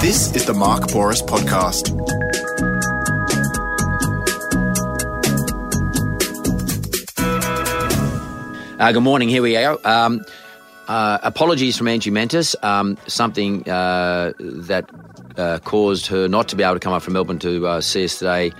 [0.00, 1.90] This is the Mark Bouris Podcast.
[8.78, 9.28] Uh, good morning.
[9.28, 9.80] Here we go.
[9.84, 10.24] Um,
[10.86, 12.54] uh, apologies from Angie Mentis.
[12.62, 14.88] Um, something uh, that
[15.36, 18.04] uh, caused her not to be able to come up from Melbourne to uh, see
[18.04, 18.52] us today.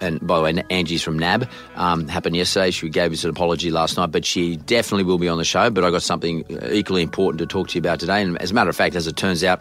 [0.00, 1.46] And by the way, Angie's from NAB.
[1.74, 2.70] Um, happened yesterday.
[2.70, 5.68] She gave us an apology last night, but she definitely will be on the show.
[5.68, 8.22] But I got something equally important to talk to you about today.
[8.22, 9.60] And as a matter of fact, as it turns out,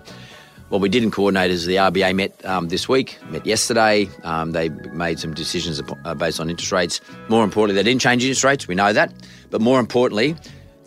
[0.70, 4.10] what we didn't coordinate is the RBA met um, this week, met yesterday.
[4.24, 7.02] Um, they made some decisions uh, based on interest rates.
[7.30, 8.68] More importantly, they didn't change interest rates.
[8.68, 9.14] We know that.
[9.52, 10.36] But more importantly,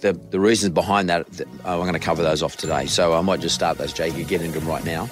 [0.01, 2.87] the, the reasons behind that, uh, I'm going to cover those off today.
[2.87, 4.17] So I might just start those, Jake.
[4.17, 5.09] You get into them right now.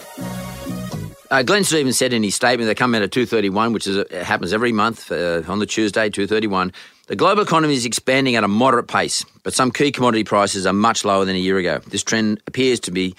[1.31, 4.53] Uh, Glenn Stevens said in his statement, they come out at 231, which is, happens
[4.53, 6.73] every month uh, on the Tuesday, 231.
[7.09, 10.73] The global economy is expanding at a moderate pace, but some key commodity prices are
[10.73, 11.81] much lower than a year ago.
[11.87, 13.15] This trend appears to be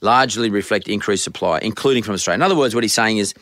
[0.00, 2.36] largely reflect increased supply, including from Australia.
[2.36, 3.34] In other words, what he's saying is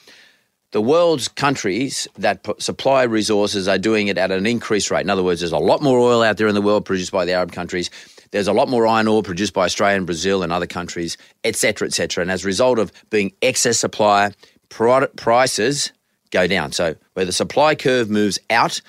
[0.72, 5.00] the world's countries that supply resources are doing it at an increased rate.
[5.00, 7.24] In other words, there's a lot more oil out there in the world produced by
[7.24, 7.90] the Arab countries.
[8.32, 11.88] There's a lot more iron ore produced by Australia and Brazil and other countries, etc.,
[11.88, 12.20] etc.
[12.22, 14.32] And as a result of being excess supply,
[14.68, 15.92] prices
[16.30, 16.72] go down.
[16.72, 18.82] So where the supply curve moves out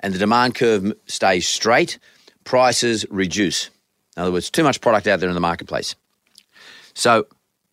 [0.00, 1.98] and the demand curve stays straight,
[2.44, 3.70] prices reduce.
[4.16, 5.94] In other words, too much product out there in the marketplace.
[6.94, 7.26] So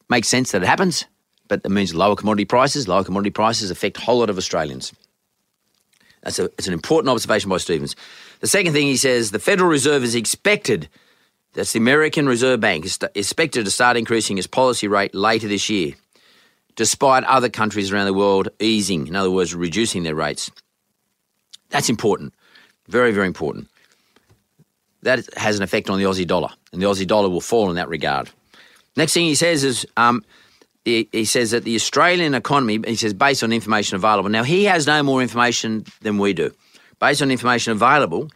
[0.10, 1.06] makes sense that it happens,
[1.48, 2.88] but it means lower commodity prices.
[2.88, 4.94] Lower commodity prices affect a whole lot of Australians.
[6.24, 7.96] That's a, it's an important observation by Stevens.
[8.42, 10.90] The second thing he says, the Federal Reserve is expected,
[11.54, 15.70] that's the American Reserve Bank, is expected to start increasing its policy rate later this
[15.70, 15.94] year,
[16.76, 20.52] despite other countries around the world easing, in other words, reducing their rates.
[21.70, 22.34] That's important.
[22.88, 23.68] Very, very important.
[25.04, 27.78] That has an effect on the Aussie dollar, and the Aussie dollar will fall in
[27.78, 28.30] that regard.
[29.00, 30.26] Next thing he says is um,
[30.84, 34.30] he, he, says that the Australian economy, he says, based on information available.
[34.30, 36.52] Now, he has no more information than we do.
[37.00, 38.30] Based on information available,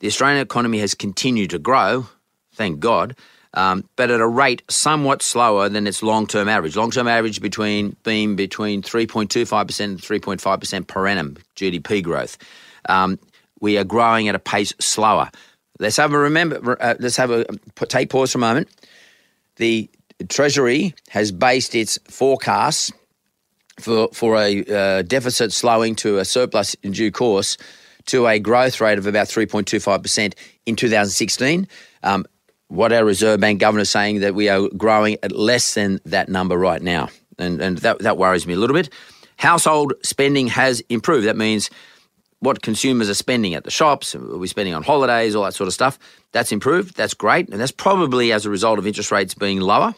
[0.00, 2.06] the Australian economy has continued to grow,
[2.52, 3.16] thank God,
[3.54, 6.76] um, but at a rate somewhat slower than its long-term average.
[6.76, 12.36] Long-term average between being between 3.25% and 3.5% per annum GDP growth.
[12.90, 13.18] Um,
[13.60, 15.30] we are growing at a pace slower.
[15.78, 16.76] Let's have a remember.
[16.78, 17.46] Uh, let's have a
[17.88, 18.68] take pause for a moment
[19.56, 19.90] the
[20.28, 22.92] Treasury has based its forecasts
[23.80, 27.56] for, for a uh, deficit slowing to a surplus in due course
[28.06, 30.34] to a growth rate of about 3.25%
[30.66, 31.66] in 2016.
[32.02, 32.26] Um,
[32.68, 36.28] what our Reserve Bank governor is saying that we are growing at less than that
[36.28, 37.08] number right now.
[37.38, 38.90] And, and that, that worries me a little bit.
[39.36, 41.26] Household spending has improved.
[41.26, 41.70] That means
[42.44, 45.68] what consumers are spending at the shops, are we spending on holidays, all that sort
[45.68, 45.98] of stuff.
[46.32, 46.96] That's improved.
[46.96, 47.48] That's great.
[47.48, 49.94] And that's probably as a result of interest rates being lower.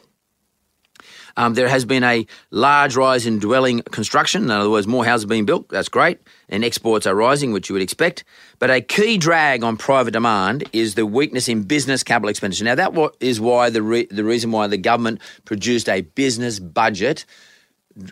[1.39, 4.45] Um, there has been a large rise in dwelling construction.
[4.45, 5.69] In other words, more houses being built.
[5.69, 6.19] That's great.
[6.49, 8.25] And exports are rising, which you would expect.
[8.59, 12.65] But a key drag on private demand is the weakness in business capital expenditure.
[12.65, 17.26] Now, that is why the, re- the reason why the government produced a business budget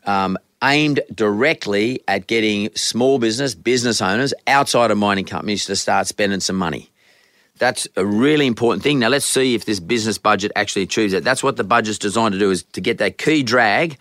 [0.05, 6.06] um, aimed directly at getting small business, business owners outside of mining companies to start
[6.06, 6.91] spending some money.
[7.59, 8.99] That's a really important thing.
[8.99, 11.23] Now let's see if this business budget actually achieves that.
[11.23, 13.99] That's what the budget's designed to do is to get that key drag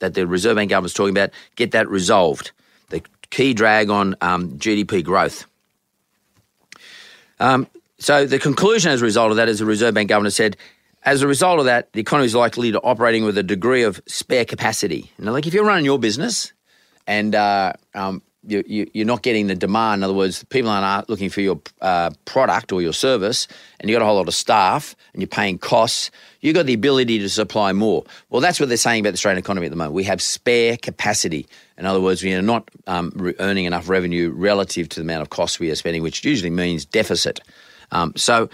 [0.00, 2.50] that the Reserve Bank government's talking about, get that resolved.
[2.88, 5.46] The key drag on um, GDP growth.
[7.38, 7.66] Um,
[7.98, 10.56] so the conclusion as a result of that is the Reserve Bank governor said
[11.02, 14.00] as a result of that, the economy is likely to operating with a degree of
[14.06, 15.10] spare capacity.
[15.18, 16.52] Now, like if you're running your business
[17.06, 20.00] and uh, um, you, you, you're not getting the demand.
[20.00, 23.46] In other words, people aren't looking for your uh, product or your service,
[23.78, 26.10] and you've got a whole lot of staff and you're paying costs.
[26.40, 28.04] You've got the ability to supply more.
[28.30, 29.94] Well, that's what they're saying about the Australian economy at the moment.
[29.94, 31.46] We have spare capacity.
[31.76, 35.22] In other words, we are not um, re- earning enough revenue relative to the amount
[35.22, 37.40] of costs we are spending, which usually means deficit.
[37.92, 38.48] Um, so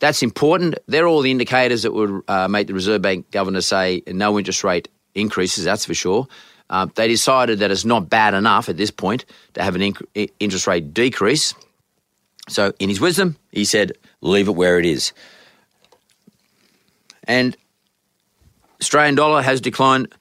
[0.00, 0.76] that's important.
[0.86, 4.64] They're all the indicators that would uh, make the Reserve Bank governor say no interest
[4.64, 6.26] rate increases, that's for sure.
[6.70, 9.24] Uh, they decided that it's not bad enough at this point
[9.54, 11.54] to have an inc- interest rate decrease.
[12.48, 15.12] So, in his wisdom, he said, leave it where it is.
[17.24, 17.56] And
[18.80, 20.12] Australian dollar has declined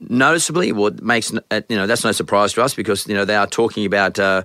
[0.00, 0.72] noticeably.
[0.72, 3.46] What makes uh, you know that's no surprise to us because you know they are
[3.46, 4.42] talking about uh,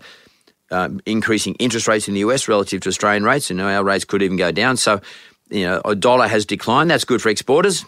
[0.71, 4.21] uh, increasing interest rates in the US relative to Australian rates, and our rates could
[4.21, 4.77] even go down.
[4.77, 5.01] So,
[5.49, 6.89] you know, a dollar has declined.
[6.89, 7.85] That's good for exporters.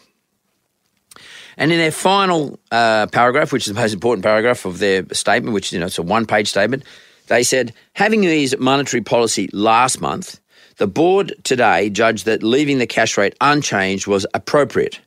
[1.58, 5.54] And in their final uh, paragraph, which is the most important paragraph of their statement,
[5.54, 6.84] which you know it's a one-page statement,
[7.28, 10.40] they said, having eased monetary policy last month,
[10.78, 15.00] the board today judged that leaving the cash rate unchanged was appropriate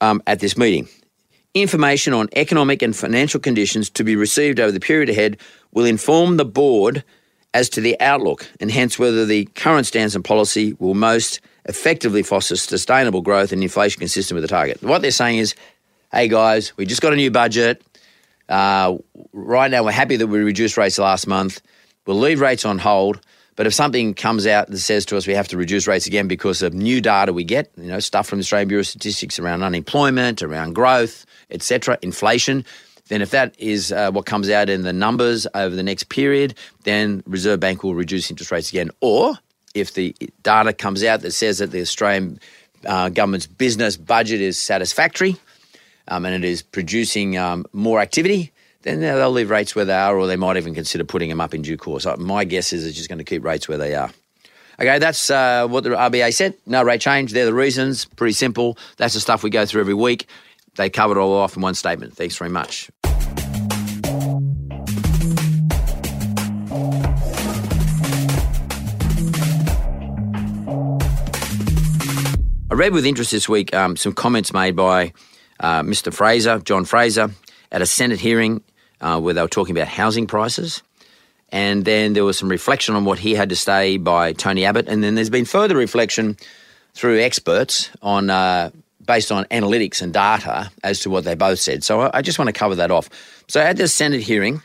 [0.00, 0.88] um, at this meeting.
[1.54, 5.38] Information on economic and financial conditions to be received over the period ahead
[5.72, 7.04] will inform the board
[7.54, 12.22] as to the outlook and hence whether the current stance and policy will most effectively
[12.22, 14.82] foster sustainable growth and inflation consistent with the target.
[14.82, 15.54] What they're saying is,
[16.12, 17.82] hey guys, we just got a new budget.
[18.48, 18.96] Uh,
[19.32, 21.60] right now, we're happy that we reduced rates last month.
[22.06, 23.20] We'll leave rates on hold.
[23.58, 26.28] But if something comes out that says to us we have to reduce rates again
[26.28, 29.40] because of new data we get, you know, stuff from the Australian Bureau of Statistics
[29.40, 32.64] around unemployment, around growth, etc., inflation,
[33.08, 36.54] then if that is uh, what comes out in the numbers over the next period,
[36.84, 38.90] then Reserve Bank will reduce interest rates again.
[39.00, 39.34] Or
[39.74, 42.38] if the data comes out that says that the Australian
[42.86, 45.36] uh, government's business budget is satisfactory
[46.08, 48.52] um, and it is producing um, more activity,
[48.82, 51.54] then they'll leave rates where they are, or they might even consider putting them up
[51.54, 52.06] in due course.
[52.06, 54.10] Uh, my guess is it's just going to keep rates where they are.
[54.80, 56.54] Okay, that's uh, what the RBA said.
[56.64, 57.32] No rate change.
[57.32, 58.04] They're the reasons.
[58.04, 58.78] Pretty simple.
[58.96, 60.28] That's the stuff we go through every week.
[60.76, 62.14] They covered it all off in one statement.
[62.14, 62.88] Thanks very much.
[72.70, 75.14] I read with interest this week um, some comments made by
[75.58, 76.12] uh, Mr.
[76.12, 77.30] Fraser, John Fraser,
[77.72, 78.62] at a Senate hearing
[79.00, 80.82] uh, where they were talking about housing prices.
[81.48, 84.86] And then there was some reflection on what he had to say by Tony Abbott.
[84.86, 86.36] And then there's been further reflection
[86.92, 88.70] through experts on uh,
[89.02, 91.82] based on analytics and data as to what they both said.
[91.84, 93.08] So I, I just want to cover that off.
[93.48, 94.60] So at this Senate hearing,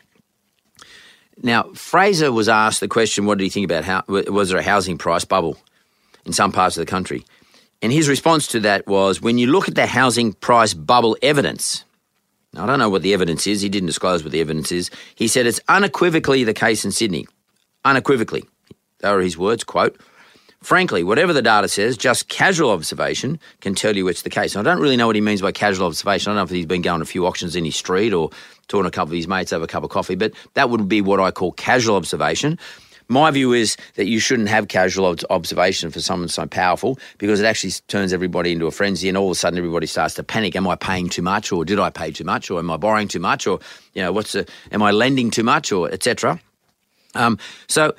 [1.41, 4.63] now Fraser was asked the question, "What did he think about how was there a
[4.63, 5.57] housing price bubble
[6.25, 7.23] in some parts of the country?"
[7.83, 11.83] And his response to that was when you look at the housing price bubble evidence,
[12.55, 14.89] I don't know what the evidence is, he didn't disclose what the evidence is.
[15.15, 17.27] He said it's unequivocally the case in Sydney.
[17.83, 18.45] Unequivocally.
[18.99, 19.99] They are his words, quote.
[20.61, 24.55] Frankly, whatever the data says, just casual observation can tell you it's the case.
[24.55, 26.31] I don't really know what he means by casual observation.
[26.31, 28.29] I don't know if he's been going a few auctions in his street or
[28.69, 30.87] talking to a couple of his mates over a cup of coffee, but that would
[30.87, 32.57] be what I call casual observation.
[33.07, 37.45] My view is that you shouldn't have casual observation for someone so powerful because it
[37.45, 40.55] actually turns everybody into a frenzy, and all of a sudden everybody starts to panic.
[40.55, 43.07] Am I paying too much, or did I pay too much, or am I borrowing
[43.07, 43.59] too much, or
[43.93, 46.39] you know what's the, am I lending too much, or etc.
[47.15, 47.95] Um, so.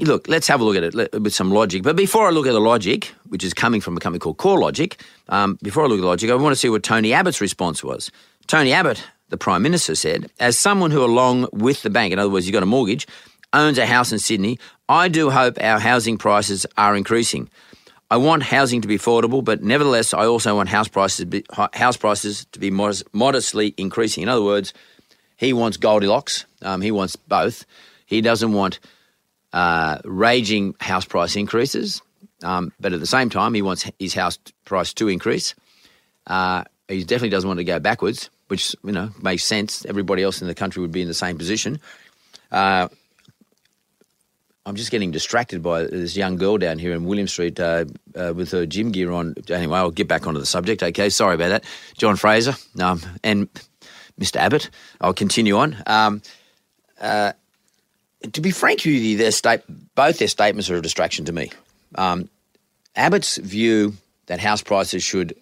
[0.00, 1.84] Look, let's have a look at it with some logic.
[1.84, 5.00] But before I look at the logic, which is coming from a company called CoreLogic,
[5.28, 7.84] um, before I look at the logic, I want to see what Tony Abbott's response
[7.84, 8.10] was.
[8.48, 12.28] Tony Abbott, the Prime Minister, said, as someone who, along with the bank, in other
[12.28, 13.06] words, you've got a mortgage,
[13.54, 14.58] owns a house in Sydney,
[14.88, 17.48] I do hope our housing prices are increasing.
[18.10, 21.96] I want housing to be affordable, but nevertheless, I also want house prices be, house
[21.96, 24.22] prices to be modest, modestly increasing.
[24.22, 24.74] In other words,
[25.36, 26.44] he wants Goldilocks.
[26.62, 27.64] Um, he wants both.
[28.06, 28.78] He doesn't want
[29.52, 32.02] uh, raging house price increases,
[32.42, 35.54] um, but at the same time, he wants his house price to increase.
[36.26, 39.86] Uh, he definitely doesn't want to go backwards, which you know makes sense.
[39.86, 41.80] Everybody else in the country would be in the same position.
[42.52, 42.88] Uh,
[44.66, 47.84] I'm just getting distracted by this young girl down here in William Street uh,
[48.16, 49.34] uh, with her gym gear on.
[49.50, 50.82] Anyway, I'll get back onto the subject.
[50.82, 51.64] Okay, sorry about that.
[51.98, 53.48] John Fraser um, and
[54.18, 54.36] Mr.
[54.36, 54.70] Abbott.
[55.02, 55.76] I'll continue on.
[55.86, 56.22] Um,
[56.98, 57.32] uh,
[58.32, 59.60] to be frank with you, their state,
[59.94, 61.50] both their statements are a distraction to me.
[61.96, 62.30] Um,
[62.96, 63.94] Abbott's view
[64.26, 65.36] that house prices should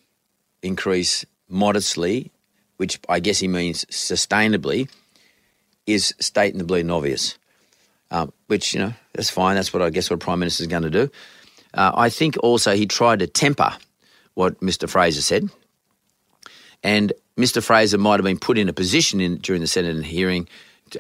[0.63, 2.33] increase modestly,
[2.79, 4.89] which I guess he means sustainably,
[5.87, 7.39] is state in the bleeding obvious
[8.13, 9.57] um, which you know that's fine.
[9.57, 11.11] That's what I guess what Prime Minister is going to do.
[11.75, 13.73] Uh, I think also he tried to temper
[14.35, 14.89] what Mr.
[14.89, 15.49] Fraser said,
[16.83, 17.63] and Mr.
[17.63, 20.47] Fraser might have been put in a position in, during the Senate hearing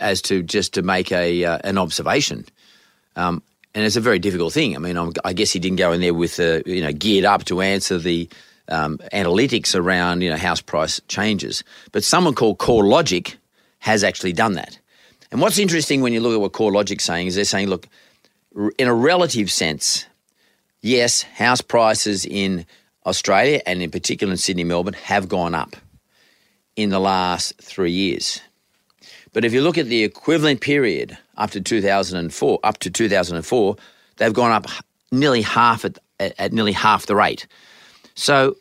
[0.00, 2.46] as to just to make a uh, an observation.
[3.14, 3.42] Um,
[3.74, 4.76] and it's a very difficult thing.
[4.76, 7.26] I mean, I'm, i guess he didn't go in there with uh, you know geared
[7.26, 8.28] up to answer the
[8.68, 11.62] um, analytics around you know house price changes.
[11.92, 13.36] But someone called CoreLogic
[13.80, 14.78] has actually done that.
[15.32, 17.88] And what's interesting when you look at what CoreLogic's saying is they're saying, look,
[18.78, 20.04] in a relative sense,
[20.82, 22.66] yes, house prices in
[23.06, 25.74] Australia and in particular in Sydney, Melbourne have gone up
[26.76, 28.42] in the last three years.
[29.32, 33.76] But if you look at the equivalent period up to 2004, up to 2004,
[34.18, 34.66] they've gone up
[35.10, 37.46] nearly half at, at nearly half the rate.
[38.14, 38.58] So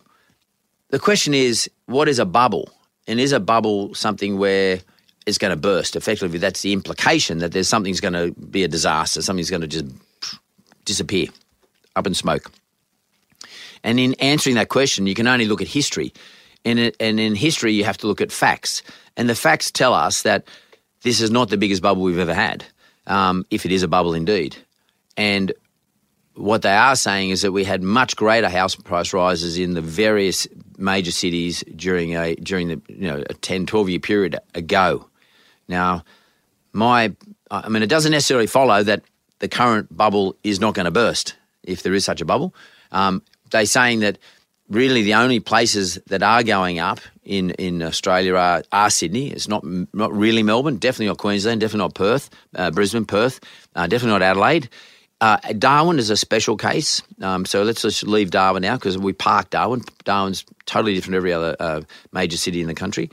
[0.87, 2.69] the question is, what is a bubble?
[3.07, 4.79] And is a bubble something where
[5.25, 5.95] it's going to burst?
[5.95, 9.67] Effectively, that's the implication that there's something's going to be a disaster, something's going to
[9.67, 9.85] just
[10.85, 11.27] disappear,
[11.95, 12.51] up in smoke.
[13.83, 16.13] And in answering that question, you can only look at history.
[16.63, 18.83] And, and in history, you have to look at facts.
[19.17, 20.45] And the facts tell us that
[21.01, 22.63] this is not the biggest bubble we've ever had,
[23.07, 24.55] um, if it is a bubble indeed.
[25.17, 25.51] And
[26.35, 29.81] what they are saying is that we had much greater house price rises in the
[29.81, 30.47] various
[30.77, 35.05] major cities during a during the you know a 10 12 year period ago
[35.67, 36.03] now
[36.73, 37.13] my
[37.49, 39.01] i mean it doesn't necessarily follow that
[39.39, 42.53] the current bubble is not going to burst if there is such a bubble
[42.91, 44.17] um, they're saying that
[44.71, 49.29] really the only places that are going up in, in Australia are, are Sydney.
[49.29, 49.63] It's not
[49.93, 53.39] not really Melbourne, definitely not Queensland, definitely not Perth, uh, Brisbane, Perth,
[53.75, 54.69] uh, definitely not Adelaide.
[55.19, 59.13] Uh, Darwin is a special case, um, so let's just leave Darwin out because we
[59.13, 59.83] park Darwin.
[60.03, 63.11] Darwin's totally different to every other uh, major city in the country.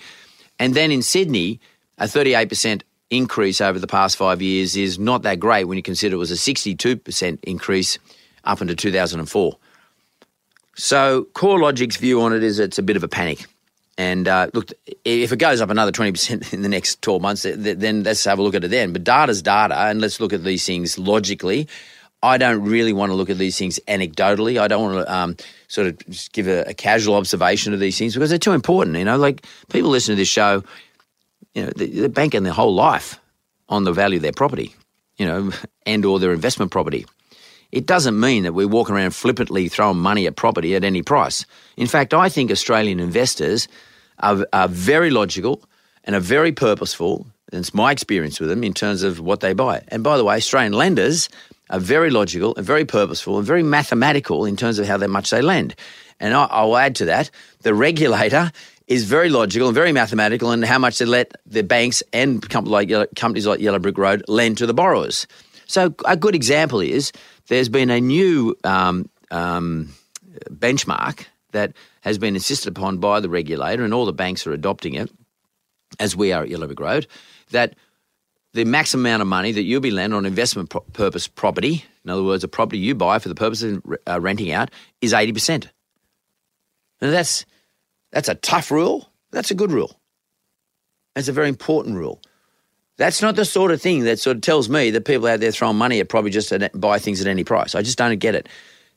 [0.59, 1.61] And then in Sydney,
[1.99, 6.17] a 38% increase over the past five years is not that great when you consider
[6.17, 7.99] it was a 62% increase
[8.45, 9.57] up into 2004.
[10.77, 13.47] So CoreLogic's view on it is it's a bit of a panic.
[13.97, 14.71] And uh, look,
[15.05, 18.43] if it goes up another 20% in the next 12 months, then let's have a
[18.43, 18.93] look at it then.
[18.93, 21.67] But data's data, and let's look at these things logically.
[22.23, 24.61] I don't really want to look at these things anecdotally.
[24.61, 25.37] I don't want to um,
[25.69, 28.97] sort of just give a, a, casual observation of these things because they're too important.
[28.97, 30.65] You know, like people listen to this show,
[31.59, 33.19] you know, they're banking their whole life
[33.69, 34.75] on the value of their property,
[35.17, 35.51] you know,
[35.87, 37.05] and or their investment property.
[37.73, 41.45] It doesn't mean that we're walking around flippantly throwing money at property at any price.
[41.77, 43.69] In fact, I think Australian investors
[44.21, 45.63] are, are very logical
[46.05, 47.27] and are very purposeful.
[47.53, 49.83] And it's my experience with them in terms of what they buy.
[49.89, 51.29] And by the way, Australian lenders
[51.71, 55.43] are very logical and very purposeful and very mathematical in terms of how much they
[55.43, 55.75] lend.
[56.21, 57.31] And I, will add to that,
[57.63, 58.51] the regulator
[58.89, 62.91] is very logical and very mathematical in how much they let the banks and companies
[62.91, 65.27] like, companies like Yellow Brick Road lend to the borrowers.
[65.67, 67.13] So a good example is
[67.49, 69.95] there's been a new um, um,
[70.51, 74.95] benchmark that has been insisted upon by the regulator, and all the banks are adopting
[74.95, 75.11] it,
[76.01, 77.07] as we are at Yellow Brick Road,
[77.51, 77.75] that
[78.55, 82.11] the maximum amount of money that you'll be lent on investment pro- purpose property, in
[82.11, 84.71] other words, a property you buy for the purpose of uh, renting out,
[85.03, 85.69] is 80%.
[87.03, 87.45] Now that's,
[88.11, 89.11] that's a tough rule.
[89.31, 89.99] That's a good rule.
[91.17, 92.21] It's a very important rule.
[92.97, 95.53] That's not the sort of thing that sort of tells me that people out there
[95.53, 97.75] throwing money are probably just buy things at any price.
[97.75, 98.49] I just don't get it.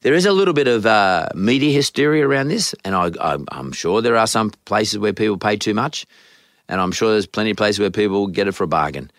[0.01, 4.01] There is a little bit of uh, media hysteria around this, and I, am sure
[4.01, 6.07] there are some places where people pay too much,
[6.67, 9.11] and I'm sure there's plenty of places where people get it for a bargain.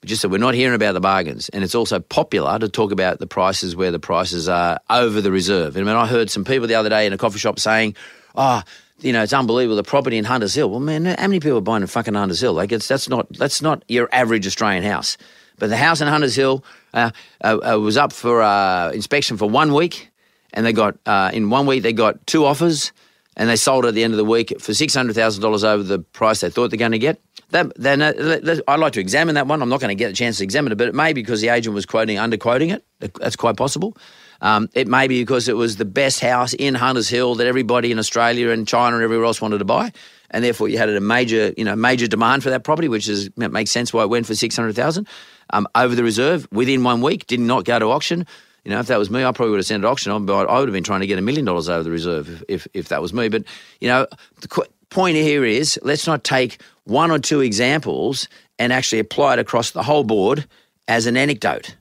[0.00, 2.90] But just that we're not hearing about the bargains, and it's also popular to talk
[2.90, 5.76] about the prices where the prices are over the reserve.
[5.76, 7.94] And I mean, I heard some people the other day in a coffee shop saying,
[8.34, 8.62] "Oh,
[9.00, 9.76] you know, it's unbelievable.
[9.76, 10.70] The property in Hunters Hill.
[10.70, 12.52] Well, man, how many people are buying in fucking Hunters Hill?
[12.52, 15.16] Like, it's that's not that's not your average Australian house.
[15.58, 17.10] But the house in Hunters Hill uh,
[17.42, 20.10] uh, uh, was up for uh, inspection for one week,
[20.52, 22.92] and they got uh, in one week they got two offers,
[23.36, 25.82] and they sold at the end of the week for six hundred thousand dollars over
[25.82, 27.20] the price they thought they're going to get.
[27.50, 29.62] That, then I'd like to examine that one.
[29.62, 31.40] I'm not going to get a chance to examine it, but it may be because
[31.40, 32.84] the agent was quoting underquoting it.
[33.20, 33.96] That's quite possible.
[34.40, 37.92] Um, it may be because it was the best house in Hunters Hill that everybody
[37.92, 39.92] in Australia and China and everywhere else wanted to buy,
[40.30, 43.30] and therefore you had a major, you know, major demand for that property, which is
[43.36, 45.08] makes sense why it went for six hundred thousand
[45.50, 47.26] um, over the reserve within one week.
[47.26, 48.26] Did not go to auction.
[48.64, 50.10] You know, if that was me, I probably would have sent it auction.
[50.10, 52.66] I would have been trying to get a million dollars over the reserve if, if,
[52.72, 53.28] if that was me.
[53.28, 53.44] But
[53.80, 54.06] you know,
[54.40, 59.34] the qu- point here is let's not take one or two examples and actually apply
[59.34, 60.46] it across the whole board
[60.88, 61.76] as an anecdote.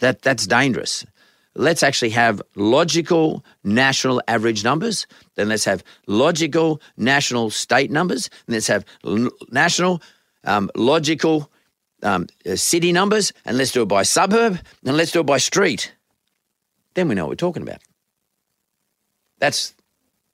[0.00, 1.06] That that's dangerous
[1.54, 5.06] let's actually have logical national average numbers.
[5.36, 8.30] Then let's have logical national state numbers.
[8.46, 10.02] And let's have l- national
[10.44, 11.50] um, logical
[12.02, 13.32] um, uh, city numbers.
[13.44, 14.58] And let's do it by suburb.
[14.84, 15.94] And let's do it by street.
[16.94, 17.82] Then we know what we're talking about.
[19.38, 19.74] That's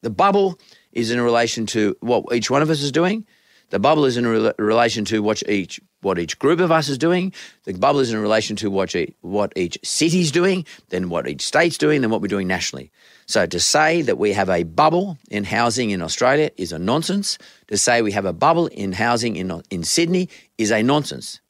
[0.03, 0.59] the bubble
[0.93, 3.27] is in relation to what each one of us is doing.
[3.71, 6.99] The bubble is in re- relation to what each what each group of us is
[6.99, 7.33] doing.
[7.65, 11.43] The bubble is in relation to what each, what each city's doing, then what each
[11.43, 12.91] state's doing, then what we're doing nationally.
[13.27, 17.37] So to say that we have a bubble in housing in Australia is a nonsense.
[17.69, 21.41] To say we have a bubble in housing in in Sydney is a nonsense.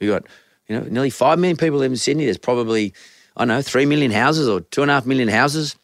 [0.00, 0.24] We've got
[0.66, 2.24] you know nearly five million people live in Sydney.
[2.24, 2.92] There's probably
[3.36, 5.76] I don't know three million houses or two and a half million houses.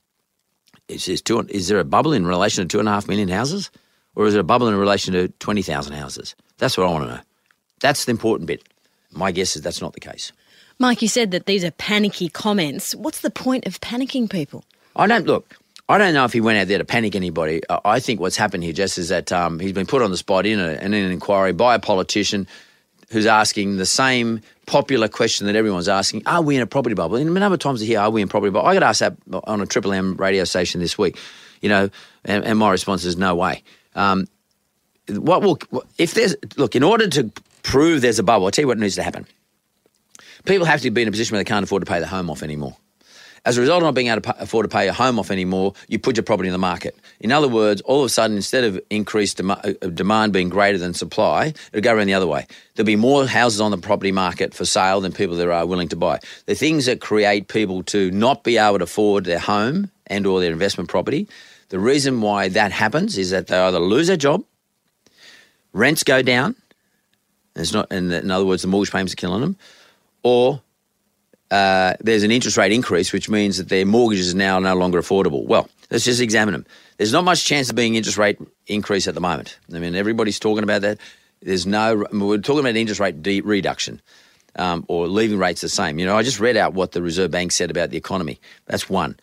[0.88, 3.28] Is, is, two, is there a bubble in relation to two and a half million
[3.28, 3.70] houses,
[4.16, 6.34] or is it a bubble in relation to twenty thousand houses?
[6.58, 7.20] That's what I want to know.
[7.84, 8.62] That's the important bit.
[9.12, 10.32] My guess is that's not the case.
[10.78, 12.94] Mike, you said that these are panicky comments.
[12.94, 14.64] What's the point of panicking people?
[14.96, 15.58] I don't look.
[15.90, 17.60] I don't know if he went out there to panic anybody.
[17.68, 20.46] I think what's happened here, Jess, is that um, he's been put on the spot
[20.46, 22.46] in, a, in an inquiry by a politician
[23.10, 27.16] who's asking the same popular question that everyone's asking: Are we in a property bubble?
[27.16, 29.00] And a number of times I hear, "Are we in property bubble?" I got asked
[29.00, 31.18] that on a Triple M radio station this week.
[31.60, 31.90] You know,
[32.24, 33.62] and, and my response is no way.
[33.94, 34.26] Um,
[35.10, 35.58] what will
[35.98, 37.30] if there's look in order to
[37.64, 38.46] prove there's a bubble?
[38.46, 39.26] I'll tell you what needs to happen.
[40.44, 42.30] People have to be in a position where they can't afford to pay the home
[42.30, 42.76] off anymore.
[43.46, 45.74] As a result of not being able to afford to pay your home off anymore,
[45.88, 46.96] you put your property in the market.
[47.20, 50.78] In other words, all of a sudden, instead of increased dem- uh, demand being greater
[50.78, 52.46] than supply, it'll go around the other way.
[52.74, 55.88] There'll be more houses on the property market for sale than people that are willing
[55.88, 56.20] to buy.
[56.46, 60.40] The things that create people to not be able to afford their home and or
[60.40, 61.28] their investment property,
[61.68, 64.42] the reason why that happens is that they either lose their job,
[65.74, 66.56] rents go down,
[67.56, 69.56] it's not, in, in other words, the mortgage payments are killing them,
[70.22, 70.60] or
[71.50, 75.00] uh, there's an interest rate increase, which means that their mortgages are now no longer
[75.00, 75.44] affordable.
[75.46, 76.66] Well, let's just examine them.
[76.96, 79.58] There's not much chance of being interest rate increase at the moment.
[79.72, 80.98] I mean, everybody's talking about that.
[81.42, 82.06] There's no.
[82.12, 84.00] We're talking about interest rate de- reduction.
[84.56, 85.98] Um, or leaving rates the same.
[85.98, 88.38] You know, I just read out what the Reserve Bank said about the economy.
[88.66, 89.18] That's one.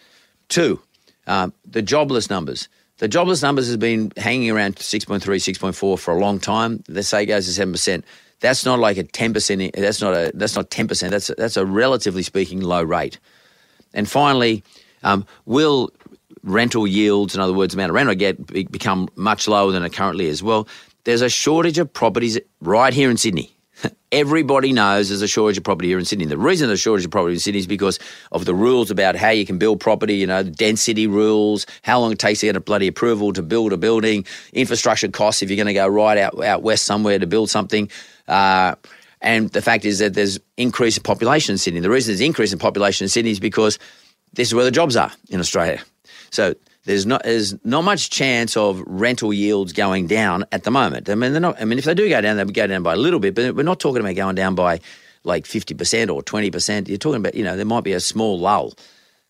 [0.49, 0.81] Two,
[1.25, 2.67] um, the jobless numbers.
[3.01, 6.83] The jobless numbers has been hanging around 6.3, 6.4 for a long time.
[6.87, 8.03] They say it goes to 7%.
[8.41, 9.73] That's not like a ten percent.
[9.75, 10.31] That's not a.
[10.33, 11.11] That's not ten percent.
[11.11, 13.19] That's that's a relatively speaking low rate.
[13.93, 14.63] And finally,
[15.03, 15.91] um, will
[16.41, 19.83] rental yields, in other words, amount of rent I get, be, become much lower than
[19.83, 20.41] it currently is?
[20.41, 20.67] Well,
[21.03, 23.55] there's a shortage of properties right here in Sydney.
[24.11, 26.25] Everybody knows there's a shortage of property here in Sydney.
[26.25, 27.99] The reason there's a shortage of property in Sydney is because
[28.31, 32.11] of the rules about how you can build property, you know, density rules, how long
[32.11, 35.57] it takes to get a bloody approval to build a building, infrastructure costs if you're
[35.57, 37.89] going to go right out, out west somewhere to build something.
[38.27, 38.75] Uh,
[39.21, 41.79] and the fact is that there's increase in population in Sydney.
[41.79, 43.77] The reason there's increase in population in Sydney is because
[44.33, 45.81] this is where the jobs are in Australia.
[46.31, 51.09] So there's not there's not much chance of rental yields going down at the moment.
[51.09, 51.61] I mean, they're not.
[51.61, 53.55] I mean, if they do go down, they go down by a little bit, but
[53.55, 54.79] we're not talking about going down by
[55.23, 56.89] like fifty percent or twenty percent.
[56.89, 58.73] You're talking about you know there might be a small lull,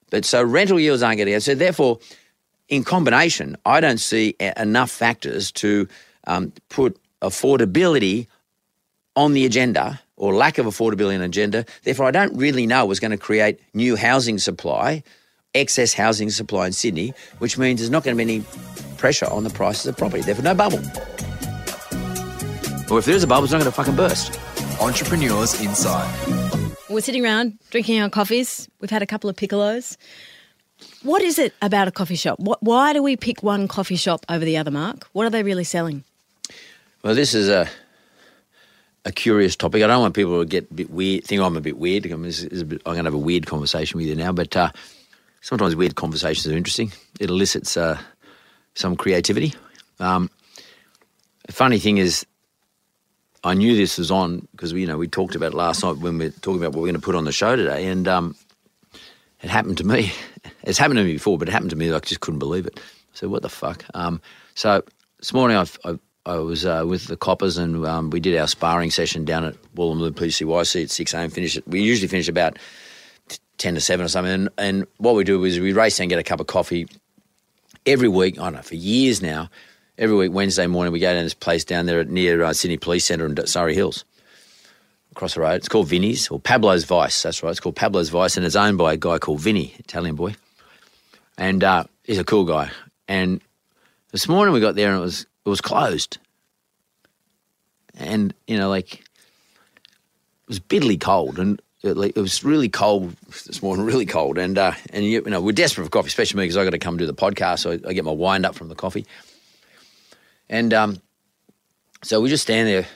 [0.10, 1.40] but so rental yields aren't getting.
[1.42, 2.00] So therefore,
[2.70, 5.88] in combination, I don't see enough factors to
[6.28, 8.28] um, put affordability
[9.16, 11.66] on the agenda or lack of affordability on the agenda.
[11.84, 15.04] Therefore, I don't really know what's going to create new housing supply,
[15.54, 18.46] excess housing supply in Sydney, which means there's not going to be any
[18.98, 20.22] pressure on the prices of property.
[20.24, 20.80] Therefore, no bubble.
[22.90, 24.40] Or if there is a bubble, it's not going to fucking burst.
[24.82, 26.14] Entrepreneurs Inside.
[26.90, 28.68] We're sitting around drinking our coffees.
[28.82, 29.96] We've had a couple of piccolos.
[31.04, 32.40] What is it about a coffee shop?
[32.40, 35.08] What, why do we pick one coffee shop over the other, Mark?
[35.14, 36.04] What are they really selling?
[37.04, 37.70] Well, this is a
[39.06, 39.82] a curious topic.
[39.82, 42.06] I don't want people to get a bit weird, think I'm a bit weird.
[42.06, 44.70] I'm, bit, I'm going to have a weird conversation with you now, but uh,
[45.42, 46.92] sometimes weird conversations are interesting.
[47.20, 48.00] It elicits uh,
[48.76, 49.54] some creativity.
[50.00, 50.30] Um,
[51.46, 52.26] the funny thing is,
[53.44, 55.98] I knew this was on because we, you know, we talked about it last night
[55.98, 58.08] when we were talking about what we're going to put on the show today, and
[58.08, 58.36] um,
[59.42, 60.12] it happened to me.
[60.64, 61.92] It's happened to me before, but it happened to me.
[61.92, 62.80] I just couldn't believe it.
[63.14, 63.84] So what the fuck?
[63.94, 64.22] Um,
[64.56, 64.84] so
[65.20, 68.48] this morning I've, I've I was uh, with the Coppers and um, we did our
[68.48, 71.30] sparring session down at Woolloomooloo PCYC at 6 a.m.
[71.32, 71.68] Finish it.
[71.68, 72.60] We usually finish about
[73.62, 74.34] 10 to 7 or something.
[74.34, 76.88] And, and what we do is we race and get a cup of coffee
[77.86, 78.40] every week.
[78.40, 79.50] I don't know, for years now.
[79.98, 83.06] Every week, Wednesday morning, we go down this place down there near uh, Sydney Police
[83.06, 84.04] Centre in Surry Hills,
[85.12, 85.56] across the road.
[85.56, 87.22] It's called Vinny's or Pablo's Vice.
[87.22, 87.52] That's right.
[87.52, 90.34] It's called Pablo's Vice and it's owned by a guy called Vinny, Italian boy.
[91.38, 92.72] And uh, he's a cool guy.
[93.08, 93.42] And
[94.12, 96.18] this morning we got there and it was it was closed.
[97.96, 101.40] And, you know, like, it was bitterly cold.
[101.40, 103.16] And it, it was really cold
[103.46, 104.38] this morning, really cold.
[104.38, 106.80] And, uh, and you, know, we're desperate for coffee, especially me because i got to
[106.80, 107.60] come do the podcast.
[107.60, 109.06] So I, I, get my wind up from the coffee.
[110.50, 111.02] And um,
[112.04, 112.88] so we just stand there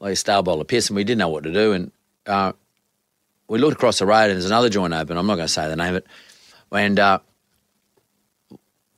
[0.00, 1.72] like a star bowl of piss and we didn't know what to do.
[1.72, 1.92] And
[2.26, 2.52] uh,
[3.48, 5.16] we looked across the road and there's another joint open.
[5.16, 6.06] I'm not going to say the name of it.
[6.70, 7.20] And uh,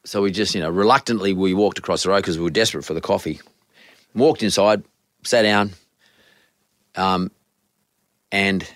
[0.04, 2.84] so we just, you know, reluctantly we walked across the road because we were desperate
[2.84, 3.40] for the coffee.
[4.12, 4.82] Walked inside,
[5.22, 5.70] sat down,
[6.96, 7.30] um,
[8.32, 8.68] and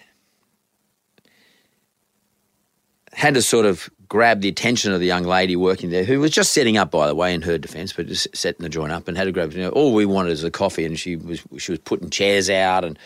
[3.14, 6.30] had to sort of grab the attention of the young lady working there, who was
[6.30, 9.08] just setting up, by the way, in her defence, but just setting the joint up,
[9.08, 9.52] and had to grab.
[9.52, 12.50] You know, all we wanted was a coffee, and she was she was putting chairs
[12.50, 12.98] out, and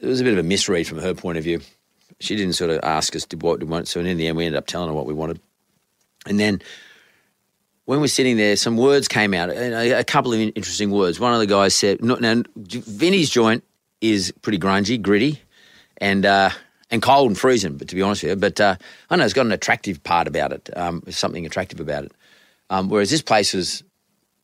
[0.00, 1.60] it was a bit of a misread from her point of view.
[2.20, 4.46] She didn't sort of ask us to what we want, so in the end, we
[4.46, 5.40] ended up telling her what we wanted,
[6.26, 6.62] and then.
[7.84, 11.20] When we're sitting there, some words came out, a couple of interesting words.
[11.20, 13.62] One of the guys said, "Now, Vinny's joint
[14.00, 15.40] is pretty grungy, gritty,
[15.98, 16.50] and uh,
[16.90, 17.76] and cold and freezing.
[17.76, 18.76] But to be honest with you, but uh,
[19.10, 20.70] I know it's got an attractive part about it.
[20.76, 22.12] Um, something attractive about it.
[22.70, 23.82] Um, whereas this place was,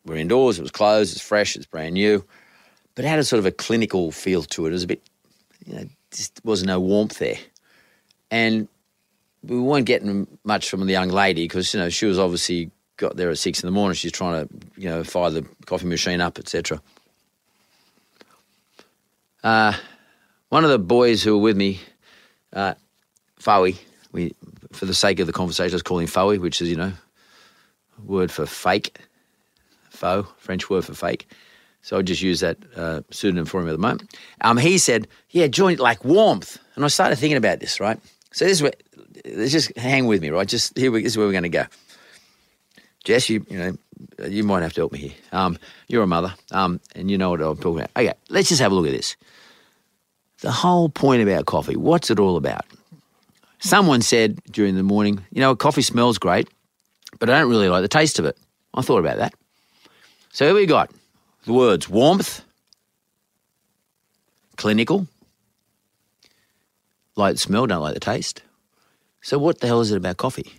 [0.05, 0.59] we're indoors.
[0.59, 1.15] It was closed.
[1.15, 1.57] It's fresh.
[1.57, 2.25] It's brand new,
[2.95, 4.71] but it had a sort of a clinical feel to it.
[4.71, 5.03] It was a bit,
[5.67, 7.39] you know, just wasn't no warmth there,
[8.31, 8.69] and
[9.43, 13.17] we weren't getting much from the young lady because you know she was obviously got
[13.17, 13.95] there at six in the morning.
[13.95, 16.81] She's trying to you know fire the coffee machine up, etc.
[19.43, 19.75] Uh,
[20.51, 21.81] one of the boys who were with me,
[22.53, 22.75] uh,
[24.13, 24.35] we,
[24.73, 26.93] for the sake of the conversation, let's call him which is, you know,
[28.05, 28.99] word for fake,
[29.91, 31.29] faux, French word for fake.
[31.83, 34.17] So I just use that uh, pseudonym for him at the moment.
[34.43, 36.59] Um, he said, yeah, joint like warmth.
[36.77, 37.99] And I started thinking about this, right?
[38.33, 38.73] So this is where,
[39.25, 40.47] let's just hang with me, right?
[40.47, 41.65] Just here, we, this is where we're going to go.
[43.05, 43.77] Jess, you, you know,
[44.29, 45.13] you might have to help me here.
[45.33, 47.91] Um, you're a mother, um, and you know what I'm talking about.
[47.97, 49.17] Okay, let's just have a look at this.
[50.43, 52.65] The whole point about coffee, what's it all about?
[53.61, 56.49] Someone said during the morning, you know, coffee smells great,
[57.21, 58.37] but I don't really like the taste of it.
[58.75, 59.35] I thought about that.
[60.33, 60.91] So here we got
[61.45, 62.43] the words warmth,
[64.57, 65.07] clinical,
[67.15, 68.43] like the smell, don't like the taste.
[69.21, 70.53] So what the hell is it about coffee?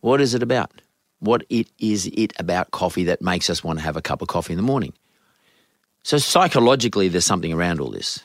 [0.00, 0.82] What is it about?
[1.20, 4.28] What it is it about coffee that makes us want to have a cup of
[4.28, 4.92] coffee in the morning?
[6.08, 8.20] So psychologically, there's something around all this.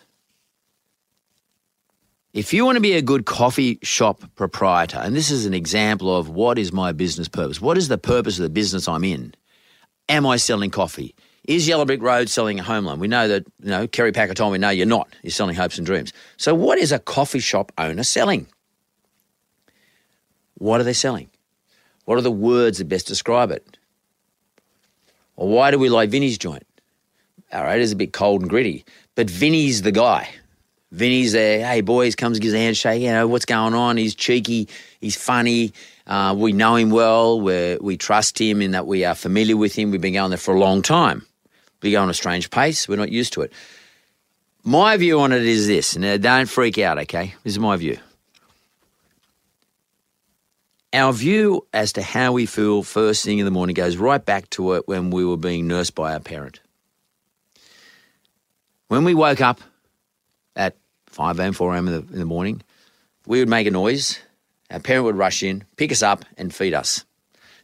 [2.32, 6.16] If you want to be a good coffee shop proprietor, and this is an example
[6.16, 9.34] of what is my business purpose, what is the purpose of the business I'm in?
[10.08, 11.14] Am I selling coffee?
[11.44, 13.00] Is Yellow Brick Road selling a home loan?
[13.00, 15.14] We know that, you know, Kerry Packer told me, no, you're not.
[15.22, 16.14] You're selling hopes and dreams.
[16.38, 18.48] So, what is a coffee shop owner selling?
[20.54, 21.30] What are they selling?
[22.06, 23.78] What are the words that best describe it?
[25.36, 26.64] Or why do we like Vinny's joint?
[27.54, 28.84] All right, it's a bit cold and gritty.
[29.16, 30.28] But Vinny's the guy.
[30.92, 31.66] Vinny's there.
[31.66, 33.02] Hey, boys, comes gives a handshake.
[33.02, 33.98] You know what's going on?
[33.98, 34.68] He's cheeky.
[35.00, 35.74] He's funny.
[36.06, 37.40] Uh, we know him well.
[37.40, 39.92] we we trust him in that we are familiar with him.
[39.92, 41.26] We've been going there for a long time.
[41.82, 42.88] We go on a strange pace.
[42.88, 43.54] We're not used to it.
[44.64, 45.98] My view on it is this.
[45.98, 46.98] Now, don't freak out.
[47.00, 47.98] Okay, this is my view.
[50.94, 54.50] Our view as to how we feel first thing in the morning goes right back
[54.52, 56.60] to it when we were being nursed by our parent.
[58.94, 59.60] When we woke up
[60.56, 60.78] at
[61.08, 61.88] 5 a.m., 4 a.m.
[61.88, 62.62] In the, in the morning,
[63.26, 64.20] we would make a noise.
[64.70, 67.04] Our parent would rush in, pick us up, and feed us.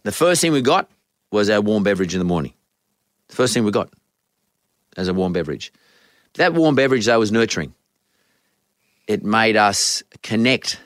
[0.01, 0.89] The first thing we got
[1.31, 2.53] was our warm beverage in the morning.
[3.27, 3.93] The first thing we got
[4.97, 5.71] as a warm beverage.
[6.33, 7.75] That warm beverage, though, was nurturing.
[9.05, 10.79] It made us connect.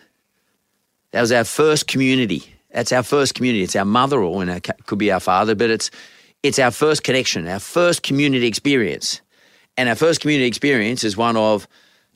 [1.12, 2.44] That was our first community.
[2.70, 3.64] That's our first community.
[3.64, 5.90] It's our mother, or it could be our father, but it's
[6.44, 9.22] it's our first connection, our first community experience.
[9.78, 11.68] And our first community experience is one of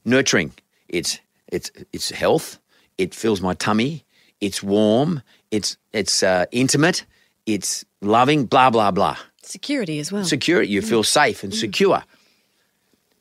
[0.05, 0.53] nurturing.
[0.87, 2.59] It's it's it's health.
[2.97, 4.03] It fills my tummy.
[4.41, 5.21] It's warm.
[5.51, 7.05] It's it's uh, intimate.
[7.45, 8.45] It's loving.
[8.45, 9.17] Blah blah blah.
[9.41, 10.23] Security as well.
[10.23, 10.69] Security.
[10.71, 12.03] You feel safe and secure.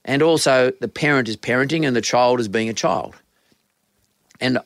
[0.05, 3.15] And also, the parent is parenting, and the child is being a child.
[4.41, 4.59] And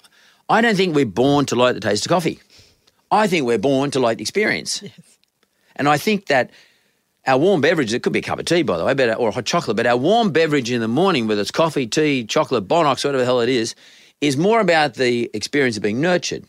[0.49, 2.41] I don't think we're born to like the taste of coffee.
[3.11, 4.83] I think we're born to like the experience.
[4.83, 4.93] Yes.
[5.77, 6.51] And I think that
[7.31, 9.29] our warm beverage, it could be a cup of tea, by the way, but, or
[9.29, 12.67] a hot chocolate, but our warm beverage in the morning, whether it's coffee, tea, chocolate,
[12.67, 13.77] Bonox, whatever the hell it is,
[14.21, 16.45] is more about the experience of being nurtured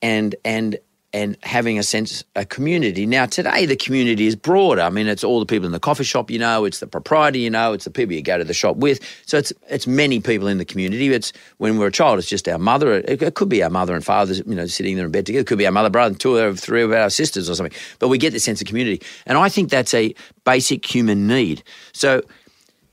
[0.00, 0.78] and, and
[1.12, 3.04] and having a sense a community.
[3.04, 4.82] Now today the community is broader.
[4.82, 7.38] I mean, it's all the people in the coffee shop you know, it's the proprietor
[7.38, 9.00] you know, it's the people you go to the shop with.
[9.26, 11.08] So it's it's many people in the community.
[11.08, 12.92] It's when we're a child, it's just our mother.
[12.92, 15.42] It, it could be our mother and father, you know, sitting there in bed together.
[15.42, 17.76] It could be our mother, brother, two or three of our sisters or something.
[17.98, 21.62] But we get the sense of community, and I think that's a basic human need.
[21.92, 22.22] So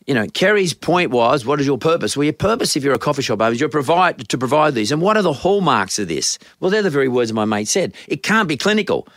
[0.07, 2.15] you know, Kerry's point was, what is your purpose?
[2.15, 4.91] Well, your purpose, if you're a coffee shop owner, is you provide to provide these.
[4.91, 6.39] And what are the hallmarks of this?
[6.61, 7.93] Well, they're the very words my mate said.
[8.07, 9.07] It can't be clinical.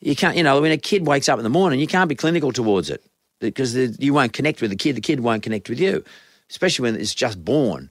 [0.00, 2.14] You can't, you know, when a kid wakes up in the morning, you can't be
[2.14, 3.02] clinical towards it
[3.40, 4.94] because you won't connect with the kid.
[4.94, 6.04] The kid won't connect with you,
[6.50, 7.90] especially when it's just born.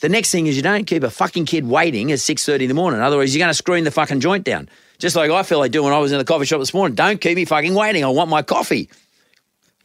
[0.00, 2.68] The next thing is you don't keep a fucking kid waiting at six thirty in
[2.68, 3.00] the morning.
[3.00, 4.68] Otherwise, you're going to screen the fucking joint down.
[4.98, 6.94] Just like I feel I do when I was in the coffee shop this morning.
[6.94, 8.04] Don't keep me fucking waiting.
[8.04, 8.88] I want my coffee.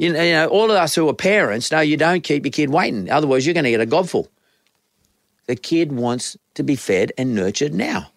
[0.02, 3.12] You know, all of us who are parents know you don't keep your kid waiting.
[3.12, 4.30] Otherwise, you're going to get a gobful.
[5.46, 8.10] The kid wants to be fed and nurtured now.